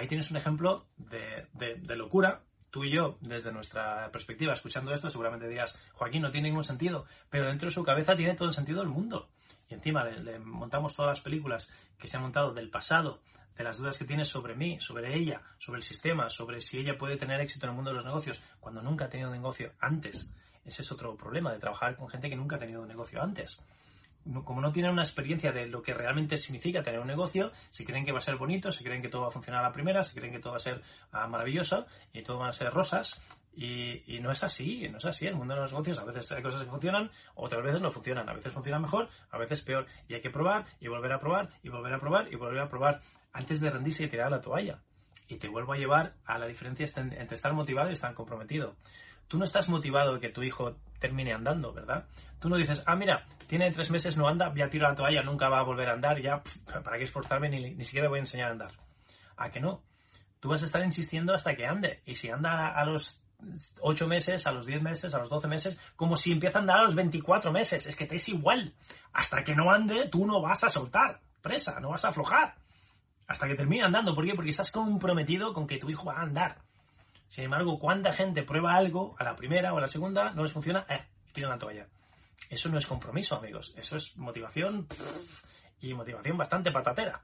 [0.00, 5.10] Ahí tienes un ejemplo de, de locura tú y yo, desde nuestra perspectiva, escuchando esto,
[5.10, 8.54] seguramente dirás, Joaquín, no tiene ningún sentido, pero dentro de su cabeza tiene todo el
[8.54, 9.28] sentido del mundo.
[9.68, 13.20] Y encima le, montamos todas las películas que se han montado del pasado,
[13.54, 16.96] de las dudas que tiene sobre mí, sobre ella, sobre el sistema, sobre si ella
[16.96, 20.32] puede tener éxito en el mundo de los negocios, cuando nunca ha tenido negocio antes.
[20.64, 23.60] Ese es otro problema de trabajar con gente que nunca ha tenido negocio antes
[24.44, 28.04] como no tienen una experiencia de lo que realmente significa tener un negocio, se creen
[28.04, 30.02] que va a ser bonito, se creen que todo va a funcionar a la primera,
[30.02, 33.20] se creen que todo va a ser ah, maravilloso y todo va a ser rosas.
[33.52, 35.26] Y, no es así, no es así.
[35.26, 38.28] El mundo de los negocios a veces hay cosas que funcionan, otras veces no funcionan.
[38.28, 39.86] A veces funcionan mejor, a veces peor.
[40.08, 42.68] Y hay que probar y volver a probar y volver a probar y volver a
[42.68, 43.00] probar
[43.32, 44.80] antes de rendirse y tirar la toalla.
[45.28, 48.76] Y te vuelvo a llevar a la diferencia entre estar motivado y estar comprometido.
[49.30, 52.04] Tú no estás motivado de que tu hijo termine andando, ¿verdad?
[52.40, 55.22] Tú no dices, ah, mira, tiene tres meses, no anda, voy a tirar la toalla,
[55.22, 56.42] nunca va a volver a andar, ya,
[56.82, 57.48] ¿para qué esforzarme?
[57.48, 58.72] Ni, ni siquiera voy a enseñar a andar.
[59.36, 59.84] ¿A que no?
[60.40, 62.02] Tú vas a estar insistiendo hasta que ande.
[62.06, 63.22] Y si anda a los
[63.82, 66.80] ocho meses, a los diez meses, a los doce meses, como si empieza a andar
[66.80, 67.86] a los 24 meses.
[67.86, 68.74] Es que te es igual.
[69.12, 72.56] Hasta que no ande, tú no vas a soltar presa, no vas a aflojar.
[73.28, 74.12] Hasta que termine andando.
[74.12, 74.34] ¿Por qué?
[74.34, 76.58] Porque estás comprometido con que tu hijo va a andar.
[77.30, 80.52] Sin embargo, ¿cuánta gente prueba algo a la primera o a la segunda, no les
[80.52, 81.86] funciona, eh, tiran la toalla?
[82.48, 83.72] Eso no es compromiso, amigos.
[83.76, 84.88] Eso es motivación
[85.80, 87.22] y motivación bastante patatera.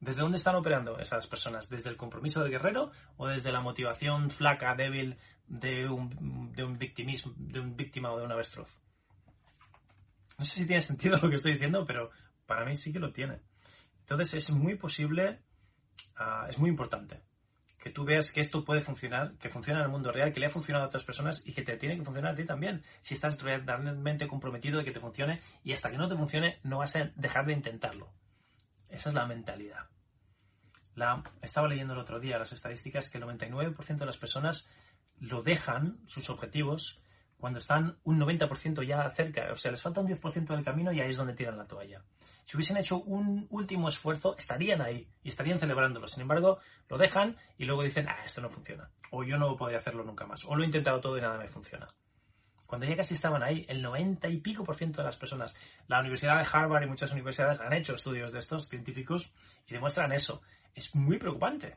[0.00, 1.68] ¿Desde dónde están operando esas personas?
[1.68, 6.78] ¿Desde el compromiso del guerrero o desde la motivación flaca, débil de un, de un
[6.78, 8.70] victimismo, de un víctima o de un avestruz?
[10.38, 12.10] No sé si tiene sentido lo que estoy diciendo, pero
[12.46, 13.42] para mí sí que lo tiene.
[14.00, 15.42] Entonces es muy posible,
[16.18, 17.20] uh, es muy importante
[17.82, 20.46] que tú veas que esto puede funcionar, que funciona en el mundo real, que le
[20.46, 22.84] ha funcionado a otras personas y que te tiene que funcionar a ti también.
[23.00, 26.78] Si estás realmente comprometido de que te funcione y hasta que no te funcione no
[26.78, 28.12] vas a dejar de intentarlo.
[28.88, 29.88] Esa es la mentalidad.
[30.94, 34.70] La, estaba leyendo el otro día las estadísticas que el 99% de las personas
[35.18, 37.00] lo dejan, sus objetivos,
[37.36, 39.50] cuando están un 90% ya cerca.
[39.50, 42.00] O sea, les falta un 10% del camino y ahí es donde tiran la toalla.
[42.44, 46.08] Si hubiesen hecho un último esfuerzo, estarían ahí y estarían celebrándolo.
[46.08, 48.90] Sin embargo, lo dejan y luego dicen, ah, esto no funciona.
[49.10, 50.44] O yo no podría hacerlo nunca más.
[50.44, 51.88] O lo he intentado todo y nada me funciona.
[52.66, 55.54] Cuando ya casi estaban ahí, el 90 y pico por ciento de las personas,
[55.88, 59.30] la Universidad de Harvard y muchas universidades han hecho estudios de estos científicos
[59.66, 60.42] y demuestran eso.
[60.74, 61.76] Es muy preocupante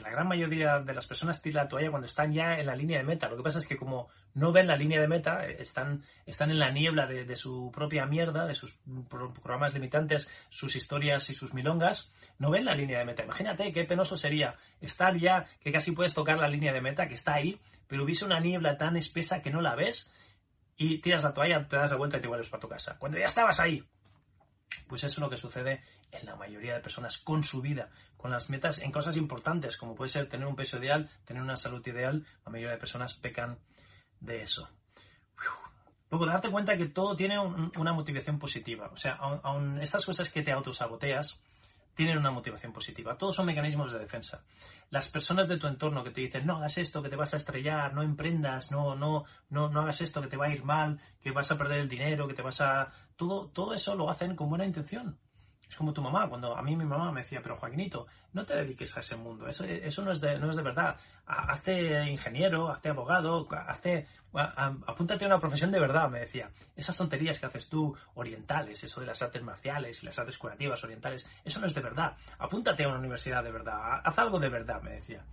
[0.00, 2.98] la gran mayoría de las personas tiran la toalla cuando están ya en la línea
[2.98, 3.28] de meta.
[3.28, 6.50] Lo que pasa es que como no ven la línea de meta, eh, están, están
[6.50, 11.54] en la niebla de, su propia mierda, de sus programas limitantes, sus historias y sus
[11.54, 13.24] milongas, no ven la línea de meta.
[13.24, 17.14] Imagínate qué penoso sería estar ya, que casi puedes tocar la línea de meta, que
[17.14, 20.12] está ahí, pero hubiese una niebla tan espesa que no la ves
[20.76, 22.96] y tiras la toalla, te das la vuelta y te vuelves para tu casa.
[22.98, 23.84] Cuando ya estabas ahí.
[24.86, 28.30] Pues eso es lo que sucede en la mayoría de personas con su vida, con
[28.30, 31.86] las metas en cosas importantes, como puede ser tener un peso ideal, tener una salud
[31.86, 32.26] ideal.
[32.44, 33.58] La mayoría de personas pecan
[34.20, 34.68] de eso.
[36.10, 38.90] Luego, darte cuenta que todo tiene una motivación positiva.
[38.92, 41.40] O sea, aun, estas cosas que te autosaboteas
[41.94, 43.16] tienen una motivación positiva.
[43.16, 44.44] Todos son mecanismos de defensa.
[44.90, 47.36] Las personas de tu entorno que te dicen, no hagas esto, que te vas a
[47.36, 51.00] estrellar, no emprendas, no, no, no, no hagas esto, que te va a ir mal,
[51.20, 52.92] que vas a perder el dinero, que te vas a...
[53.14, 55.16] Todo, todo eso lo hacen con buena intención.
[55.70, 58.56] Es como tu mamá, cuando a mí mi mamá me decía, pero Joaquinito, no te
[58.56, 59.62] dediques a ese mundo, eso,
[60.02, 60.96] no, es de, no es de verdad.
[61.24, 66.50] Hazte ingeniero, hazte abogado, hazte, apúntate a una profesión de verdad, me decía.
[66.74, 70.82] Esas tonterías que haces tú, orientales, eso de las artes marciales y las artes curativas
[70.82, 72.16] orientales, eso no es de verdad.
[72.40, 75.24] Apúntate a una universidad de verdad, haz algo de verdad, me decía.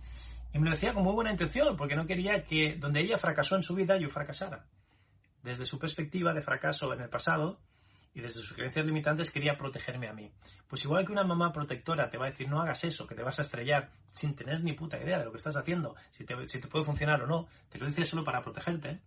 [0.52, 3.56] Y me lo decía con muy buena intención, porque no quería que donde ella fracasó
[3.56, 4.66] en su vida, yo fracasara.
[5.42, 7.58] Desde su perspectiva de fracaso en el pasado,
[8.18, 10.28] y desde sus creencias limitantes quería protegerme a mí.
[10.66, 13.22] Pues igual que una mamá protectora te va a decir no hagas eso, que te
[13.22, 16.48] vas a estrellar sin tener ni puta idea de lo que estás haciendo, si te,
[16.48, 18.98] si te puede funcionar o no, te lo dice solo para protegerte,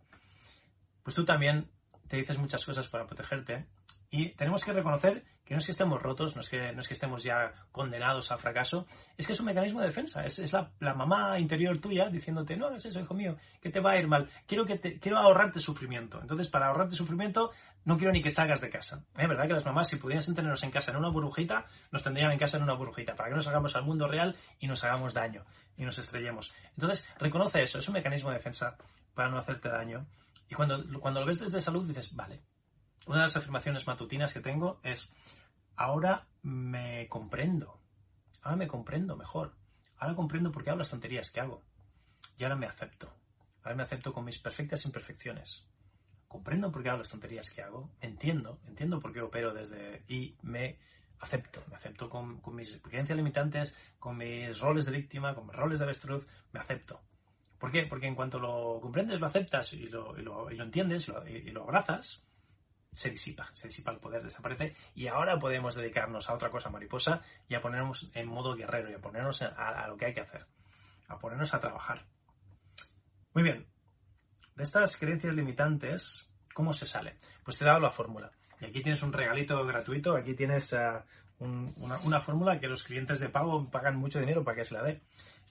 [1.03, 1.69] pues tú también
[2.07, 3.65] te dices muchas cosas para protegerte
[4.11, 6.87] y tenemos que reconocer que no es que estemos rotos, no es que, no es
[6.87, 8.85] que estemos ya condenados al fracaso,
[9.17, 12.67] es que es un mecanismo de defensa, es, es la, mamá interior tuya diciéndote, no
[12.67, 15.61] hagas eso, hijo mío, que te va a ir mal, quiero, que te, quiero ahorrarte
[15.61, 16.19] sufrimiento.
[16.21, 17.51] Entonces, para ahorrarte sufrimiento,
[17.85, 19.05] no quiero ni que salgas de casa.
[19.17, 22.31] Es verdad que las mamás, si pudiesen tenernos en casa en una burbujita, nos tendrían
[22.31, 25.13] en casa en una burbujita, para que nos hagamos al mundo real y nos hagamos
[25.13, 25.45] daño
[25.77, 26.53] y nos estrellemos.
[26.75, 28.75] Entonces, reconoce eso, es un mecanismo de defensa
[29.13, 30.05] para no hacerte daño.
[30.49, 32.41] Y cuando, cuando lo ves desde salud, dices, vale,
[33.07, 35.11] una de las afirmaciones matutinas que tengo es,
[35.75, 37.79] ahora me comprendo,
[38.41, 39.53] ahora me comprendo mejor,
[39.97, 41.63] ahora comprendo por qué hago las tonterías que hago,
[42.37, 43.11] y ahora me acepto,
[43.63, 45.65] ahora me acepto con mis perfectas imperfecciones,
[46.27, 50.35] comprendo por qué hago las tonterías que hago, entiendo, entiendo por qué opero desde y
[50.43, 50.77] me
[51.19, 55.79] acepto, me acepto con, mis creencias limitantes, con mis roles de víctima, con mis roles
[55.79, 56.99] de avestruz, me acepto.
[57.59, 57.83] ¿Por qué?
[57.83, 62.25] Porque en cuanto lo comprendes, lo aceptas y lo, entiendes y lo abrazas,
[62.93, 67.21] se disipa, se disipa el poder, desaparece y ahora podemos dedicarnos a otra cosa mariposa
[67.47, 70.45] y a ponernos en modo guerrero y a ponernos a, lo que hay que hacer,
[71.07, 72.05] a ponernos a trabajar.
[73.33, 73.65] Muy bien,
[74.55, 77.17] de estas creencias limitantes, ¿cómo se sale?
[77.43, 78.31] Pues te he dado la fórmula.
[78.59, 80.99] Y aquí tienes un regalito gratuito, aquí tienes eh,
[81.39, 84.83] una, una fórmula que los clientes de pago pagan mucho dinero para que se la
[84.83, 85.01] dé.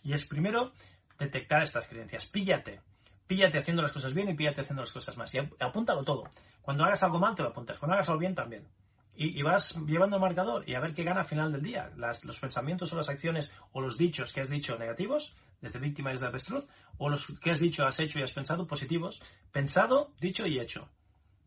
[0.03, 0.73] Y es primero
[1.19, 2.27] detectar estas creencias.
[2.27, 2.81] Píllate,
[3.31, 5.33] píllate haciendo las cosas bien y píllate haciendo las cosas más.
[5.33, 6.25] Y apúntalo todo.
[6.61, 7.79] Cuando hagas algo mal, te lo apuntas.
[7.79, 8.67] Cuando hagas algo bien, también.
[9.15, 11.89] Y, vas llevando el marcador y a ver qué gana al final del día.
[11.97, 16.15] los pensamientos o las acciones o los dichos que has dicho negativos, desde víctima y
[16.15, 16.65] desde avestruz,
[16.99, 19.23] o los que has dicho, has hecho y has pensado positivos,
[19.53, 20.89] pensado, dicho y hecho.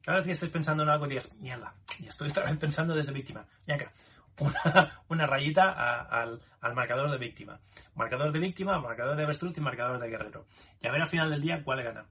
[0.04, 3.12] Cada vez que estés pensando en algo, digas, mierda, y estoy otra vez pensando desde
[3.12, 3.46] víctima.
[3.68, 3.92] Y acá,
[5.10, 6.42] una, rayita al,
[6.74, 7.60] marcador de víctima.
[7.96, 10.46] Marcador de víctima, marcador de avestruz y marcador de guerrero.
[10.82, 12.06] Y a ver al final del día cuál gana.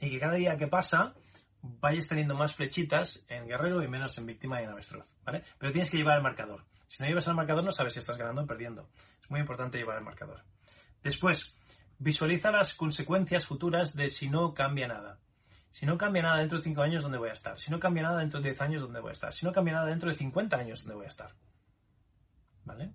[0.00, 1.14] Y que cada día que pasa
[1.62, 5.12] vayas teniendo más flechitas en guerrero y menos en víctima y en avestruz.
[5.24, 5.44] ¿vale?
[5.58, 6.64] Pero tienes que llevar el marcador.
[6.88, 8.88] Si no llevas el marcador no sabes si estás ganando o perdiendo.
[9.22, 10.42] Es muy importante llevar el marcador.
[11.02, 11.56] Después,
[12.02, 15.20] Visualiza las consecuencias futuras de si no cambia nada.
[15.72, 17.58] Si no cambia nada dentro de 5 años, ¿dónde voy a estar?
[17.58, 19.32] Si no cambia nada dentro de 10 años, ¿dónde voy a estar?
[19.32, 21.30] Si no cambia nada dentro de 50 años, ¿dónde voy a estar?
[22.64, 22.92] ¿Vale?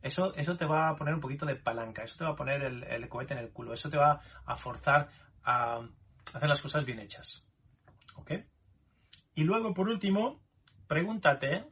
[0.00, 2.62] Eso, eso te va a poner un poquito de palanca, eso te va a poner
[2.62, 5.10] el, el cohete en el culo, eso te va a forzar
[5.44, 5.86] a
[6.34, 7.46] hacer las cosas bien hechas.
[8.16, 8.32] ¿Ok?
[9.34, 10.42] Y luego, por último,
[10.86, 11.66] pregúntate,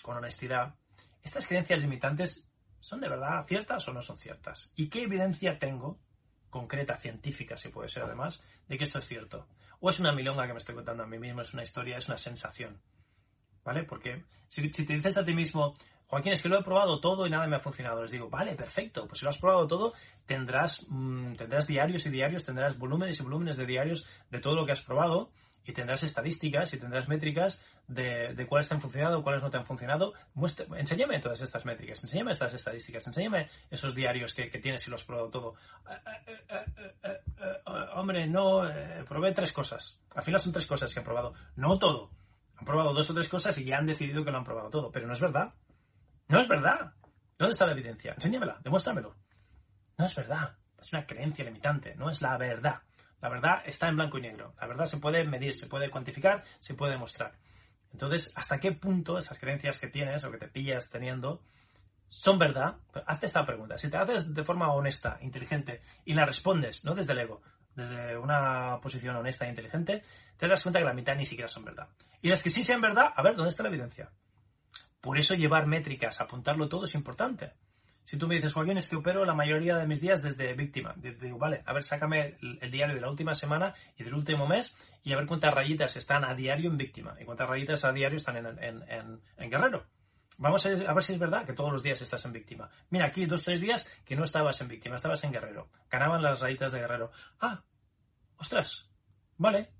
[0.00, 0.76] con honestidad,
[1.22, 4.72] ¿estas creencias limitantes son de verdad ciertas o no son ciertas?
[4.76, 5.98] ¿Y qué evidencia tengo,
[6.52, 9.48] concreta, científica, si puede ser además, de que esto es cierto?
[9.80, 12.06] ¿O es una milonga que me estoy contando a mí mismo, es una historia, es
[12.08, 12.78] una sensación?
[13.64, 13.84] ¿Vale?
[13.84, 15.74] Porque si, si te dices a ti mismo,
[16.06, 18.02] Joaquín, es que lo he probado todo y nada me ha funcionado.
[18.02, 19.94] Les digo, vale, perfecto, pues si lo has probado todo,
[20.26, 24.66] tendrás, mmm, tendrás diarios y diarios, tendrás volúmenes y volúmenes de diarios de todo lo
[24.66, 25.30] que has probado
[25.64, 29.56] y tendrás estadísticas y tendrás métricas de, de cuáles te han funcionado, cuáles no te
[29.56, 30.12] han funcionado.
[30.34, 34.90] Muestra, enséñame todas estas métricas, enséñame estas estadísticas, enséñame esos diarios que, que tienes y
[34.90, 35.54] lo has probado todo.
[35.88, 36.64] Eh, eh,
[37.04, 38.62] eh, hombre, no,
[39.08, 39.98] probé tres cosas.
[40.14, 42.10] Al final son tres cosas que han probado, no todo.
[42.56, 44.90] Han probado dos o tres cosas y ya han decidido que lo han probado todo,
[44.90, 45.52] pero no es verdad.
[46.28, 46.92] No es verdad.
[47.38, 48.12] ¿Dónde está la evidencia?
[48.12, 49.14] Enséñamela, demuéstramelo.
[49.98, 50.56] No es verdad.
[50.80, 52.82] Es una creencia limitante, no es la verdad.
[53.22, 54.54] La verdad está en blanco y negro.
[54.60, 57.32] La verdad se puede medir, se puede cuantificar, se puede demostrar.
[57.92, 61.40] Entonces, ¿hasta qué punto esas creencias que tienes o que te pillas teniendo
[62.08, 62.76] son verdad?
[63.06, 63.78] Hazte esta pregunta.
[63.78, 67.42] Si te haces de forma honesta, inteligente y la respondes, no desde el ego,
[67.76, 70.02] desde una posición honesta e inteligente,
[70.36, 71.88] te das cuenta que la mitad ni siquiera son verdad.
[72.22, 74.10] Y las que sí sean verdad, a ver, ¿dónde está la evidencia?
[75.00, 77.52] Por eso llevar métricas, apuntarlo todo es importante.
[78.04, 80.94] Si tú me dices, Joaquín, es que opero la mayoría de mis días desde víctima.
[80.96, 84.76] Digo, vale, a ver, sácame el, diario de la última semana y del último mes
[85.04, 88.16] y a ver cuántas rayitas están a diario en víctima y cuántas rayitas a diario
[88.16, 89.86] están en, guerrero.
[90.38, 92.68] Vamos a, ver si es verdad que todos los días estás en víctima.
[92.90, 95.68] Mira, aquí dos tres días que no estabas en víctima, estabas en guerrero.
[95.90, 97.12] Ganaban las rayitas de guerrero.
[97.40, 97.62] Ah,
[98.36, 98.90] ostras,
[99.36, 99.70] vale.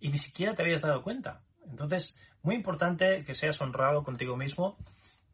[0.00, 1.42] Y ni siquiera te habías dado cuenta.
[1.66, 4.78] Entonces, muy importante que seas honrado contigo mismo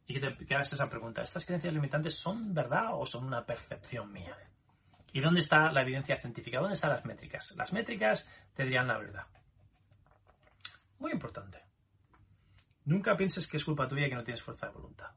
[0.07, 1.23] y que te hagas esa pregunta.
[1.23, 4.37] ¿Estas creencias limitantes son verdad o son una percepción mía?
[5.13, 6.61] ¿Y dónde está la evidencia científica?
[6.61, 7.55] ¿Dónde están las métricas?
[7.57, 9.27] Las métricas te la verdad.
[10.99, 11.63] Muy importante.
[12.85, 15.11] Nunca pienses que es culpa tuya que no tienes fuerza de voluntad.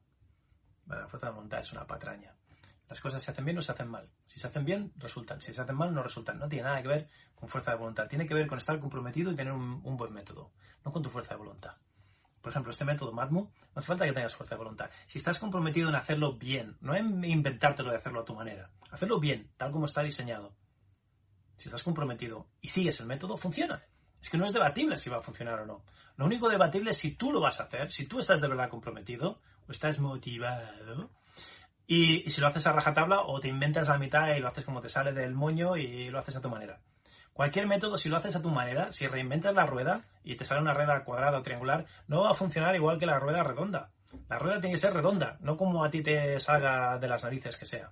[0.88, 2.34] la fuerza de voluntad es una patraña.
[2.88, 4.10] Las cosas se hacen bien o se hacen mal.
[4.26, 5.40] Si se hacen bien, resultan.
[5.40, 6.40] Si se hacen mal, no resultan.
[6.40, 8.08] No tiene nada que ver con fuerza de voluntad.
[8.08, 10.52] Tiene que ver con estar comprometido y tener un, un buen método,
[10.84, 11.76] no con tu fuerza de voluntad
[12.42, 14.90] por ejemplo, este método MADMU, no hace falta que tengas fuerza de voluntad.
[15.08, 19.20] Si estás comprometido en hacerlo bien, no en inventártelo de hacerlo a tu manera, hacerlo
[19.20, 20.54] bien, tal como está diseñado.
[21.58, 23.84] Si estás comprometido y sigues el método, funciona.
[24.22, 25.84] Es que no es debatible si va a funcionar o no.
[26.18, 28.70] Lo único debatible es si tú lo vas a hacer, si tú estás de verdad
[28.70, 31.10] comprometido o estás motivado.
[31.88, 34.64] Y, y si lo haces a rajatabla o te inventas la mitad y lo haces
[34.64, 36.80] como te sale del moño y lo haces a tu manera.
[37.40, 40.60] Cualquier método, si lo haces a tu manera, si reinventas la rueda y te sale
[40.60, 43.92] una rueda cuadrada o triangular, no va a funcionar igual que la rueda redonda.
[44.28, 47.56] La rueda tiene que ser redonda, no como a ti te salga de las narices
[47.56, 47.90] que sea.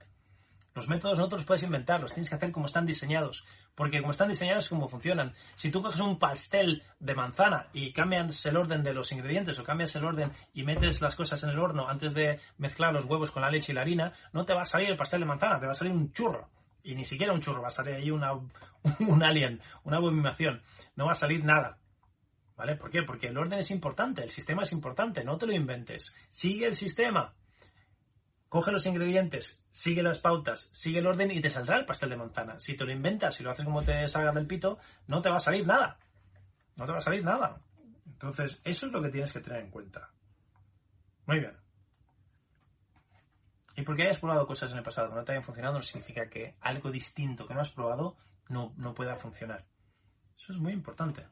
[0.76, 3.46] Los métodos no te los puedes inventar, los tienes que hacer como están diseñados.
[3.74, 5.34] Porque como están diseñados es como funcionan.
[5.56, 9.64] Si tú coges un pastel de manzana y cambias el orden de los ingredientes o
[9.64, 13.32] cambias el orden y metes las cosas en el horno antes de mezclar los huevos
[13.32, 15.58] con la leche y la harina, no te va a salir el pastel de manzana,
[15.58, 16.50] te va a salir un churro
[16.88, 18.32] y ni siquiera un churro, va a salir ahí una,
[19.00, 20.62] un alien, una abominación,
[20.96, 21.78] no va a salir nada.
[22.56, 22.76] ¿Vale?
[22.76, 23.04] ¿Por qué?
[23.04, 26.16] Porque el orden es importante, el sistema es importante, no te lo inventes.
[26.28, 27.36] Sigue el sistema.
[28.50, 32.16] Coge los ingredientes, sigue las pautas, sigue el orden y te saldrá el pastel de
[32.16, 32.60] manzana.
[32.60, 35.36] Si te lo inventas, si lo haces como te salga del pito, no te va
[35.36, 36.00] a salir nada.
[36.78, 37.62] No te va a salir nada.
[38.06, 40.10] Entonces, eso es lo que tienes que tener en cuenta.
[41.26, 41.67] Muy bien.
[43.78, 46.28] Y porque hayas probado cosas en el pasado que no te hayan funcionado no significa
[46.28, 48.18] que algo distinto que no has probado
[48.50, 49.68] no, no pueda funcionar.
[50.36, 51.28] Eso es muy importante.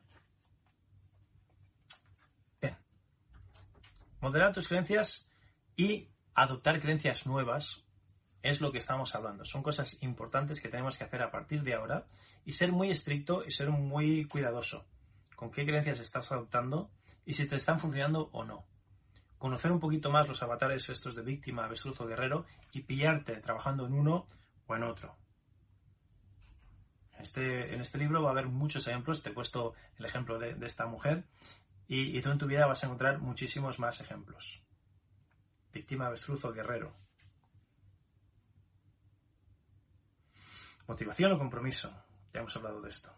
[2.61, 2.77] Bien.
[4.21, 5.27] Moderar tus creencias
[5.75, 7.83] y adoptar creencias nuevas
[8.43, 9.43] es lo que estamos hablando.
[9.43, 12.05] Son cosas importantes que tenemos que hacer a partir de ahora
[12.45, 14.85] y ser muy estricto y ser muy cuidadoso
[15.35, 16.91] con qué creencias estás adoptando
[17.25, 18.67] y si te están funcionando o no
[19.37, 23.85] conocer un poquito más los avatares estos de víctima, avestruz o guerrero y pillarte trabajando
[23.85, 24.25] en uno
[24.67, 25.17] o en otro.
[27.19, 30.57] Este, en este libro va a haber muchos ejemplos, te he puesto el ejemplo de,
[30.65, 31.25] esta mujer
[31.87, 34.61] y, tú en tu vida vas a encontrar muchísimos más ejemplos.
[35.71, 36.95] Víctima, avestruz o guerrero.
[40.87, 41.89] Motivación o compromiso.
[42.33, 43.11] Ya hemos hablado de esto.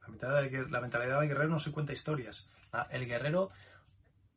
[0.00, 2.50] La mentalidad, del, guerrero no se cuenta historias.
[2.90, 3.50] el guerrero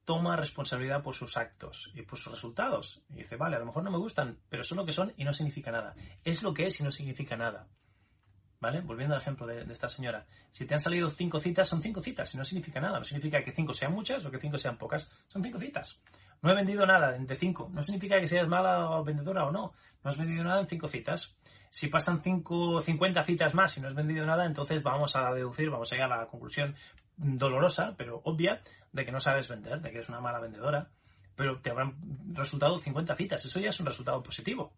[0.10, 3.04] toma responsabilidad por sus actos y por sus resultados.
[3.12, 5.24] Y dice, vale, a lo mejor no me gustan, pero son lo que son y
[5.24, 5.94] no significa nada.
[6.24, 7.68] Es lo que es y no significa nada.
[8.60, 8.82] ¿Vale?
[8.82, 10.26] Volviendo al ejemplo de, esta señora.
[10.50, 12.98] Si te han salido cinco citas, son cinco citas y no significa nada.
[12.98, 15.12] No significa que cinco sean muchas o que cinco sean pocas.
[15.28, 16.02] Son cinco citas.
[16.42, 17.70] No he vendido nada de cinco.
[17.72, 19.74] No significa que seas mala vendedora o no.
[20.04, 21.38] No has vendido nada en cinco citas.
[21.70, 25.70] Si pasan cinco, 50 citas más y no has vendido nada, entonces vamos a deducir,
[25.70, 26.76] vamos a llegar a la conclusión
[27.20, 28.60] dolorosa, pero obvia,
[28.92, 30.90] de que no sabes vender, de que eres una mala vendedora.
[31.36, 31.96] Pero te habrán
[32.34, 33.46] resultado 50 citas.
[33.46, 34.74] Eso ya es un resultado positivo.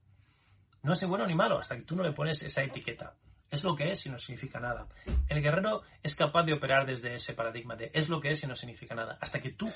[0.84, 3.16] No es ni bueno ni malo hasta que tú no le pones esa etiqueta.
[3.50, 4.88] Es lo que es y no significa nada.
[5.28, 8.48] El guerrero es capaz de operar desde ese paradigma de es lo que es y
[8.48, 9.70] no significa nada, hasta que tú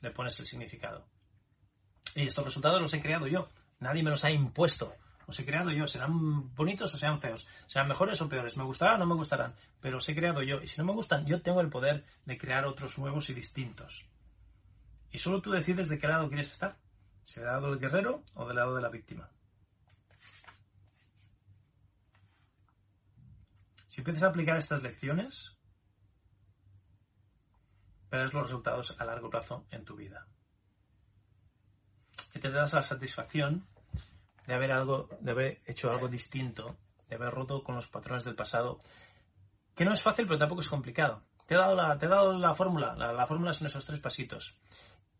[0.00, 1.06] le pones el significado.
[2.14, 3.48] Y estos resultados los he creado yo.
[3.78, 4.94] Nadie me los ha impuesto.
[5.30, 5.86] Los he creado yo.
[5.86, 7.46] Serán bonitos o sean feos.
[7.68, 8.56] Serán mejores o peores.
[8.56, 9.54] Me gustarán o no me gustarán.
[9.80, 10.60] Pero los he creado yo.
[10.60, 14.08] Y si no me gustan, yo tengo el poder de crear otros nuevos y distintos.
[15.12, 16.76] Y solo tú decides de qué lado quieres estar.
[17.22, 19.30] Si del lado del guerrero o del lado de la víctima.
[23.86, 25.56] Si empiezas a aplicar estas lecciones,
[28.10, 30.26] verás los resultados a largo plazo en tu vida
[32.32, 33.66] que te das la satisfacción
[34.50, 36.76] de haber, algo, de haber hecho algo distinto,
[37.08, 38.80] de haber roto con los patrones del pasado,
[39.76, 41.22] que no es fácil, pero tampoco es complicado.
[41.46, 44.58] Te he dado la, te he dado la fórmula, la, fórmula son esos tres pasitos.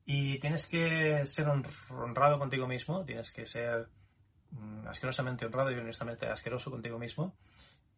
[0.04, 3.88] Y tienes que ser honrado contigo mismo, tienes que ser
[4.50, 7.36] mm, asquerosamente honrado y honestamente asqueroso contigo mismo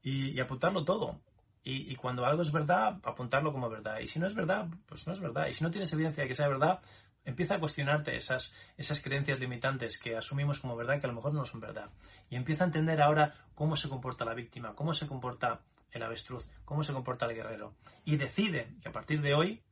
[0.02, 1.18] y, apuntarlo todo.
[1.64, 4.00] Y, y, cuando algo es verdad, apuntarlo como verdad.
[4.00, 5.46] Y si no es verdad, pues no es verdad.
[5.46, 6.82] Y si no tienes evidencia de que sea verdad,
[7.24, 11.32] Empieza a cuestionarte esas, esas creencias limitantes que asumimos como verdad que a lo mejor
[11.34, 11.90] no son verdad.
[12.28, 15.60] Y empieza a entender ahora cómo se comporta la víctima, cómo se comporta
[15.92, 17.74] el avestruz, cómo se comporta el guerrero.
[18.04, 19.62] Y decide que a partir de hoy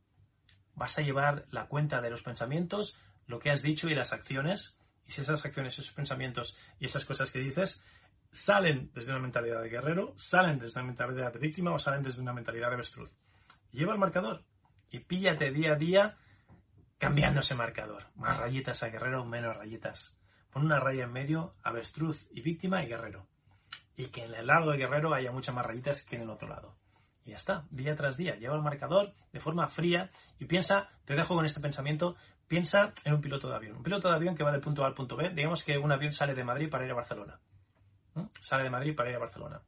[0.74, 2.96] vas a llevar la cuenta de los pensamientos,
[3.26, 4.76] lo que has dicho y las acciones.
[5.07, 7.84] Y si esas acciones, esos pensamientos y esas cosas que dices
[8.32, 12.22] salen desde una mentalidad de guerrero, salen desde una mentalidad de víctima o salen desde
[12.22, 13.11] una mentalidad de avestruz.
[13.72, 14.44] Lleva el marcador
[14.90, 16.16] y píllate día a día
[17.01, 18.05] cambiando ese marcador.
[18.14, 20.14] Más rayitas a guerrero, menos rayitas.
[20.51, 23.26] Pon una raya en medio, avestruz y víctima y guerrero.
[23.96, 26.48] Y que en el lado de guerrero haya muchas más rayitas que en el otro
[26.48, 26.76] lado.
[27.24, 28.36] Y ya está, día tras día.
[28.36, 33.14] Lleva el marcador de forma fría y piensa, te dejo con este pensamiento, piensa en
[33.14, 33.78] un piloto de avión.
[33.78, 35.30] Un piloto de avión que va del punto A al punto B.
[35.30, 37.40] Digamos que un avión sale de Madrid para ir a Barcelona.
[38.40, 39.62] Sale de Madrid para ir a Barcelona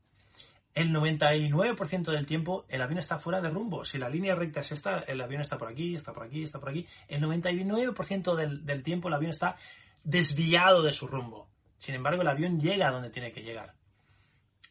[0.75, 3.85] el 99% del tiempo el avión está fuera de rumbo.
[3.85, 6.61] Si la línea recta es esta, el avión está por aquí, está por aquí, está
[6.61, 6.87] por aquí.
[7.09, 9.57] El 99% del, del tiempo el avión está
[10.03, 11.49] desviado de su rumbo.
[11.79, 13.75] Sin embargo, el avión llega a donde tiene que llegar.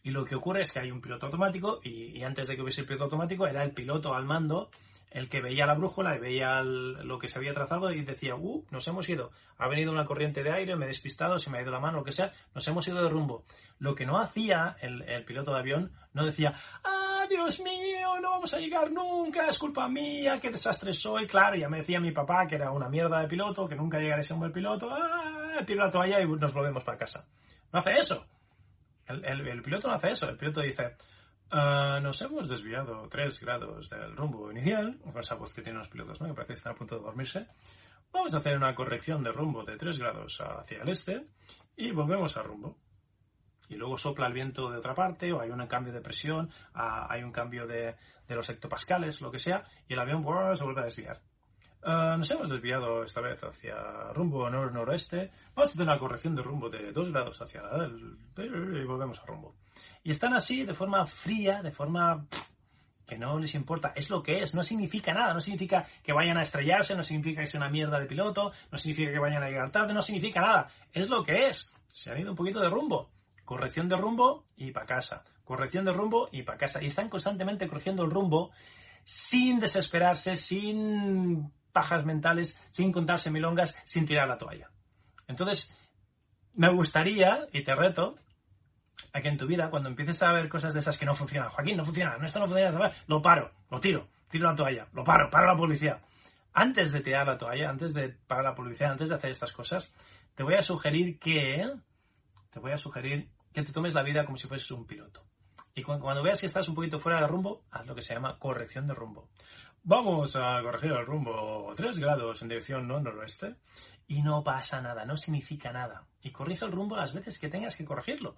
[0.04, 2.62] Y lo que ocurre es que hay un piloto automático y, y antes de que
[2.64, 4.72] hubiese el piloto automático era el piloto al mando
[5.12, 8.66] el que veía la brújula y veía lo que se había trazado y decía, uh,
[8.72, 11.62] nos hemos ido, ha venido una corriente de aire, me he despistado, se me ha
[11.62, 13.43] ido la mano, lo que sea, nos hemos ido de rumbo.
[13.80, 16.53] Lo que no hacía el, piloto de avión, no decía,
[16.84, 21.28] ah, Dios mío, no vamos a llegar nunca, es culpa mía, qué desastre soy.
[21.28, 24.22] Claro, ya me decía mi papá que era una mierda de piloto, que nunca llegaré
[24.22, 27.28] a ser un buen piloto, ah, tiro la toalla y nos volvemos para casa.
[27.74, 28.26] No hace eso.
[29.07, 30.95] el piloto no hace eso, el piloto dice,
[31.54, 35.89] Ah, nos hemos desviado 3 grados del rumbo inicial, con esa voz que tienen los
[35.89, 36.28] pilotos, ¿no?
[36.28, 37.45] que parece que están a punto de dormirse.
[38.14, 41.28] Vamos a hacer una corrección de rumbo de 3 grados hacia el este
[41.76, 42.78] y volvemos al rumbo.
[43.68, 47.08] Y luego sopla el viento de otra parte, o hay un cambio de presión, ah,
[47.10, 47.95] hay un cambio de,
[48.30, 50.24] de, los hectopascales, lo que sea, y el avión
[50.56, 51.20] se vuelve a desviar.
[51.84, 55.32] Ah, nos hemos desviado esta vez hacia rumbo nor-noroeste.
[55.56, 58.18] Vamos a hacer una corrección de rumbo de 2 grados hacia el...
[58.38, 59.56] y volvemos al rumbo.
[60.04, 62.28] Y están así de forma fría, de forma
[63.06, 63.94] que no les importa.
[63.96, 67.42] Es lo que es, no significa nada, no significa que vayan a estrellarse, no significa
[67.42, 70.40] que sea una mierda de piloto, no significa que vayan a llegar tarde, no significa
[70.40, 70.68] nada.
[70.94, 71.74] Es lo que es.
[71.88, 73.10] Se han ido un poquito de rumbo.
[73.44, 75.24] Corrección de rumbo y para casa.
[75.44, 76.82] Corrección de rumbo y para casa.
[76.82, 78.52] Y están constantemente corrigiendo el rumbo
[79.04, 84.70] sin desesperarse, sin pajas mentales, sin contarse milongas, sin tirar la toalla.
[85.28, 85.76] Entonces,
[86.54, 88.16] me gustaría, y te reto,
[89.14, 91.50] a que en tu vida, cuando empieces a ver cosas de esas que no funcionan,
[91.50, 95.04] Joaquín, no funciona, no, esto no funciona, lo paro, lo tiro, tiro la toalla, lo
[95.04, 96.02] paro, paro la policía.
[96.54, 99.94] Antes de tirar la toalla, antes de parar la policía, antes de hacer estas cosas,
[100.36, 101.66] te voy a sugerir que,
[102.50, 105.24] te voy a sugerir que te tomes la vida como si fueses un piloto.
[105.74, 108.38] Y cuando veas que estás un poquito fuera de rumbo, haz lo que se llama
[108.38, 109.30] corrección de rumbo.
[109.84, 113.56] Vamos a corregir el rumbo 3 grados en dirección no noroeste
[114.08, 116.04] y no pasa nada, no significa nada.
[116.22, 118.36] Y corrige el rumbo las veces que tengas que corregirlo.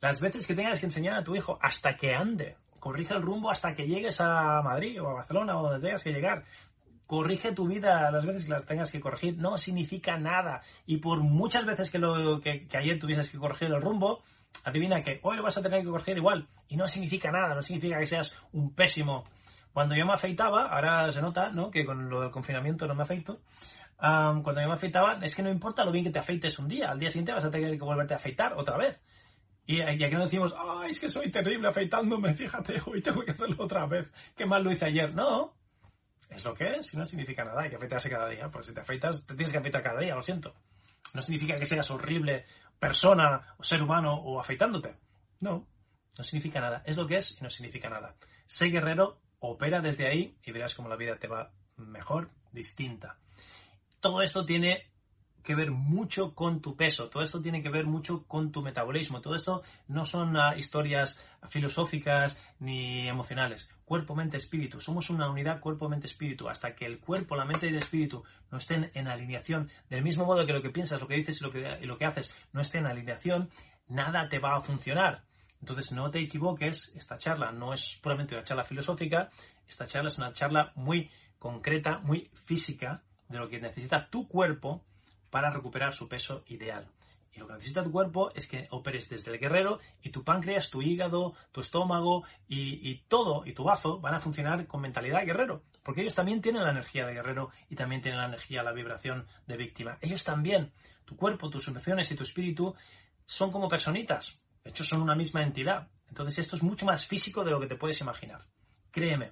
[0.00, 2.56] Las veces que tengas que enseñar a tu hijo hasta que ande.
[2.78, 6.12] Corrige el rumbo hasta que llegues a Madrid o a Barcelona o donde tengas que
[6.12, 6.44] llegar.
[7.06, 10.62] corrige tu vida las veces que las tengas que corregir, no significa nada.
[10.86, 14.22] Y por muchas veces que, lo, que, ayer tuvieses que corregir el rumbo,
[14.62, 16.46] adivina que hoy lo vas a tener que corregir igual.
[16.68, 19.24] Y no significa nada, no significa que seas un pésimo.
[19.76, 21.70] Cuando yo me afeitaba, ahora se nota, ¿no?
[21.70, 23.42] Que con lo del confinamiento no me afeito.
[23.98, 26.92] cuando yo me afeitaba, es que no importa lo bien que te afeites un día,
[26.92, 28.98] al día siguiente vas a tener que volverte a afeitar otra vez.
[29.66, 33.56] Y, aquí no decimos, ay, es que soy terrible afeitándome, fíjate, hoy tengo que hacerlo
[33.58, 35.14] otra vez, qué mal lo hice ayer.
[35.14, 35.52] No,
[36.30, 38.48] es lo que es, y no significa nada, hay que afeitarse cada día.
[38.48, 40.54] Pues si te afeitas, te tienes que afeitar cada día, lo siento.
[41.12, 42.46] No significa que seas horrible
[42.78, 44.96] persona o ser humano o afeitándote.
[45.40, 45.66] No,
[46.16, 46.82] no significa nada.
[46.86, 48.14] Es lo que es y no significa nada.
[48.46, 53.18] Sé guerrero, opera desde ahí y verás cómo la vida te va mejor, distinta.
[54.00, 54.90] Todo esto tiene
[55.46, 59.20] que ver mucho con tu peso, todo esto tiene que ver mucho con tu metabolismo,
[59.20, 63.70] todo esto no son ah, historias filosóficas ni emocionales.
[63.84, 64.80] Cuerpo, mente, espíritu.
[64.80, 66.48] Somos una unidad cuerpo, mente, espíritu.
[66.48, 70.24] Hasta que el cuerpo, la mente y el espíritu no estén en alineación, del mismo
[70.24, 72.34] modo que lo que piensas, lo que dices y lo que, y lo que haces
[72.52, 73.48] no esté en alineación,
[73.86, 75.22] nada te va a funcionar.
[75.60, 79.30] Entonces no te equivoques, esta charla no es puramente una charla filosófica,
[79.66, 84.84] esta charla es una charla muy concreta, muy física, de lo que necesita tu cuerpo
[85.30, 86.88] para recuperar su peso ideal.
[87.32, 90.70] Y lo que necesita tu cuerpo es que operes desde el guerrero y tu páncreas,
[90.70, 95.62] tu hígado, tu estómago y, todo, y tu bazo van a funcionar con mentalidad guerrero.
[95.82, 99.26] Porque ellos también tienen la energía de guerrero y también tienen la energía, la vibración
[99.46, 99.98] de víctima.
[100.00, 100.72] Ellos también,
[101.04, 102.74] tu cuerpo, tus emociones y tu espíritu
[103.26, 104.40] son como personitas.
[104.66, 105.86] De hecho, son una misma entidad.
[106.08, 108.44] Entonces esto es mucho más físico de lo que te puedes imaginar.
[108.90, 109.30] Créeme,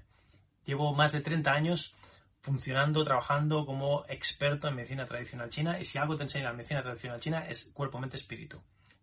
[0.64, 1.96] llevo más de 30 años
[2.40, 6.84] funcionando, trabajando como experto en medicina tradicional china y si algo te enseña la medicina
[6.84, 8.62] tradicional china es cuerpo, mente, espíritu.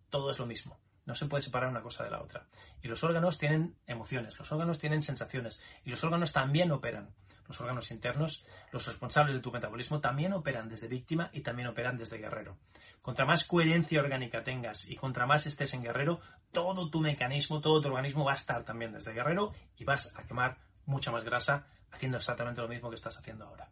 [0.10, 0.80] Todo es lo mismo.
[1.06, 2.48] No se puede separar una cosa de la otra.
[2.82, 7.10] Y los órganos tienen emociones, los órganos tienen sensaciones y los órganos también operan.
[7.48, 11.98] Los órganos internos, los responsables de tu metabolismo, también operan desde víctima y también operan
[11.98, 12.58] desde guerrero.
[13.02, 16.20] Contra más coherencia orgánica tengas y contra más estés en guerrero,
[16.52, 20.24] todo tu mecanismo, todo tu organismo va a estar también desde guerrero y vas a
[20.24, 23.70] quemar mucha más grasa haciendo exactamente lo mismo que estás haciendo ahora.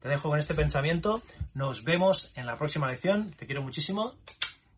[0.00, 1.22] Te dejo con este pensamiento.
[1.54, 3.32] Nos vemos en la próxima lección.
[3.32, 4.16] Te quiero muchísimo.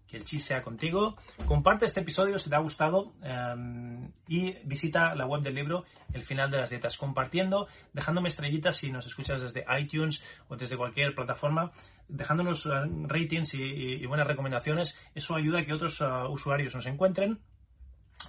[0.08, 1.16] Que el chi sea contigo.
[1.46, 6.22] Comparte este episodio si te ha gustado em, y visita la web del libro El
[6.22, 6.96] final de las dietas.
[6.96, 11.72] Compartiendo, dejándome estrellitas si nos escuchas desde iTunes o desde cualquier plataforma.
[12.08, 12.70] Dejándonos eh,
[13.06, 15.00] ratings y, buenas recomendaciones.
[15.14, 17.40] Eso ayuda a que otros eh, usuarios nos encuentren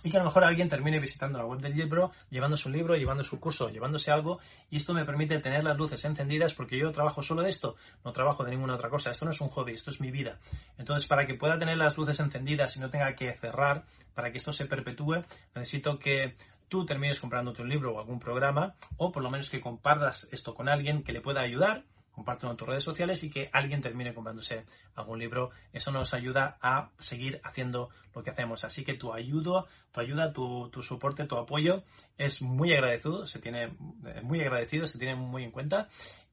[0.04, 2.96] y que a lo mejor alguien termine visitando la web del libro, llevándose un libro,
[2.96, 4.40] llevando su curso, llevándose algo,
[4.70, 8.12] y esto me permite tener las luces encendidas porque yo trabajo solo de esto, no
[8.12, 10.40] trabajo de ninguna otra cosa, esto no es un hobby, esto es mi vida.
[10.78, 13.84] Entonces, para que pueda tener las luces encendidas y no tenga que cerrar,
[14.14, 15.24] para que esto se perpetúe,
[15.54, 16.36] necesito que
[16.68, 20.56] tú termines comprándote un libro o algún programa, o por lo menos que compartas esto
[20.56, 21.84] con alguien que le pueda ayudar
[22.16, 25.52] compártelo en tus redes sociales y que alguien termine comprándose algún libro.
[25.74, 28.64] Eso nos ayuda a seguir haciendo lo que hacemos.
[28.64, 31.84] Así que tu ayuda, tu ayuda, tu, soporte, tu apoyo
[32.18, 33.76] es muy agradecido, se tiene
[34.24, 35.90] muy agradecido, se tiene muy en cuenta.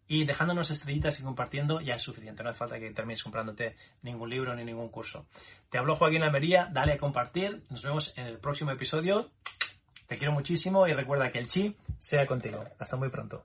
[0.07, 2.43] Y dejándonos estrellitas y compartiendo ya es suficiente.
[2.43, 5.27] No hace falta que termines comprándote ningún libro ni ningún curso.
[5.71, 7.65] Te habló Joaquín Almería, dale a compartir.
[7.71, 9.31] Nos vemos en el próximo episodio.
[10.07, 12.63] Te quiero muchísimo y recuerda que el chi sea contigo.
[12.79, 13.45] Hasta muy pronto.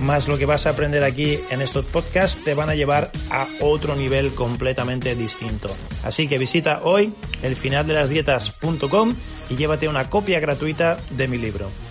[0.00, 3.46] más lo que vas a aprender aquí en estos podcasts te van a llevar a
[3.60, 5.68] otro nivel completamente distinto.
[6.04, 7.56] Así que visita hoy el
[9.50, 11.87] y llévate una copia gratuita de mi libro.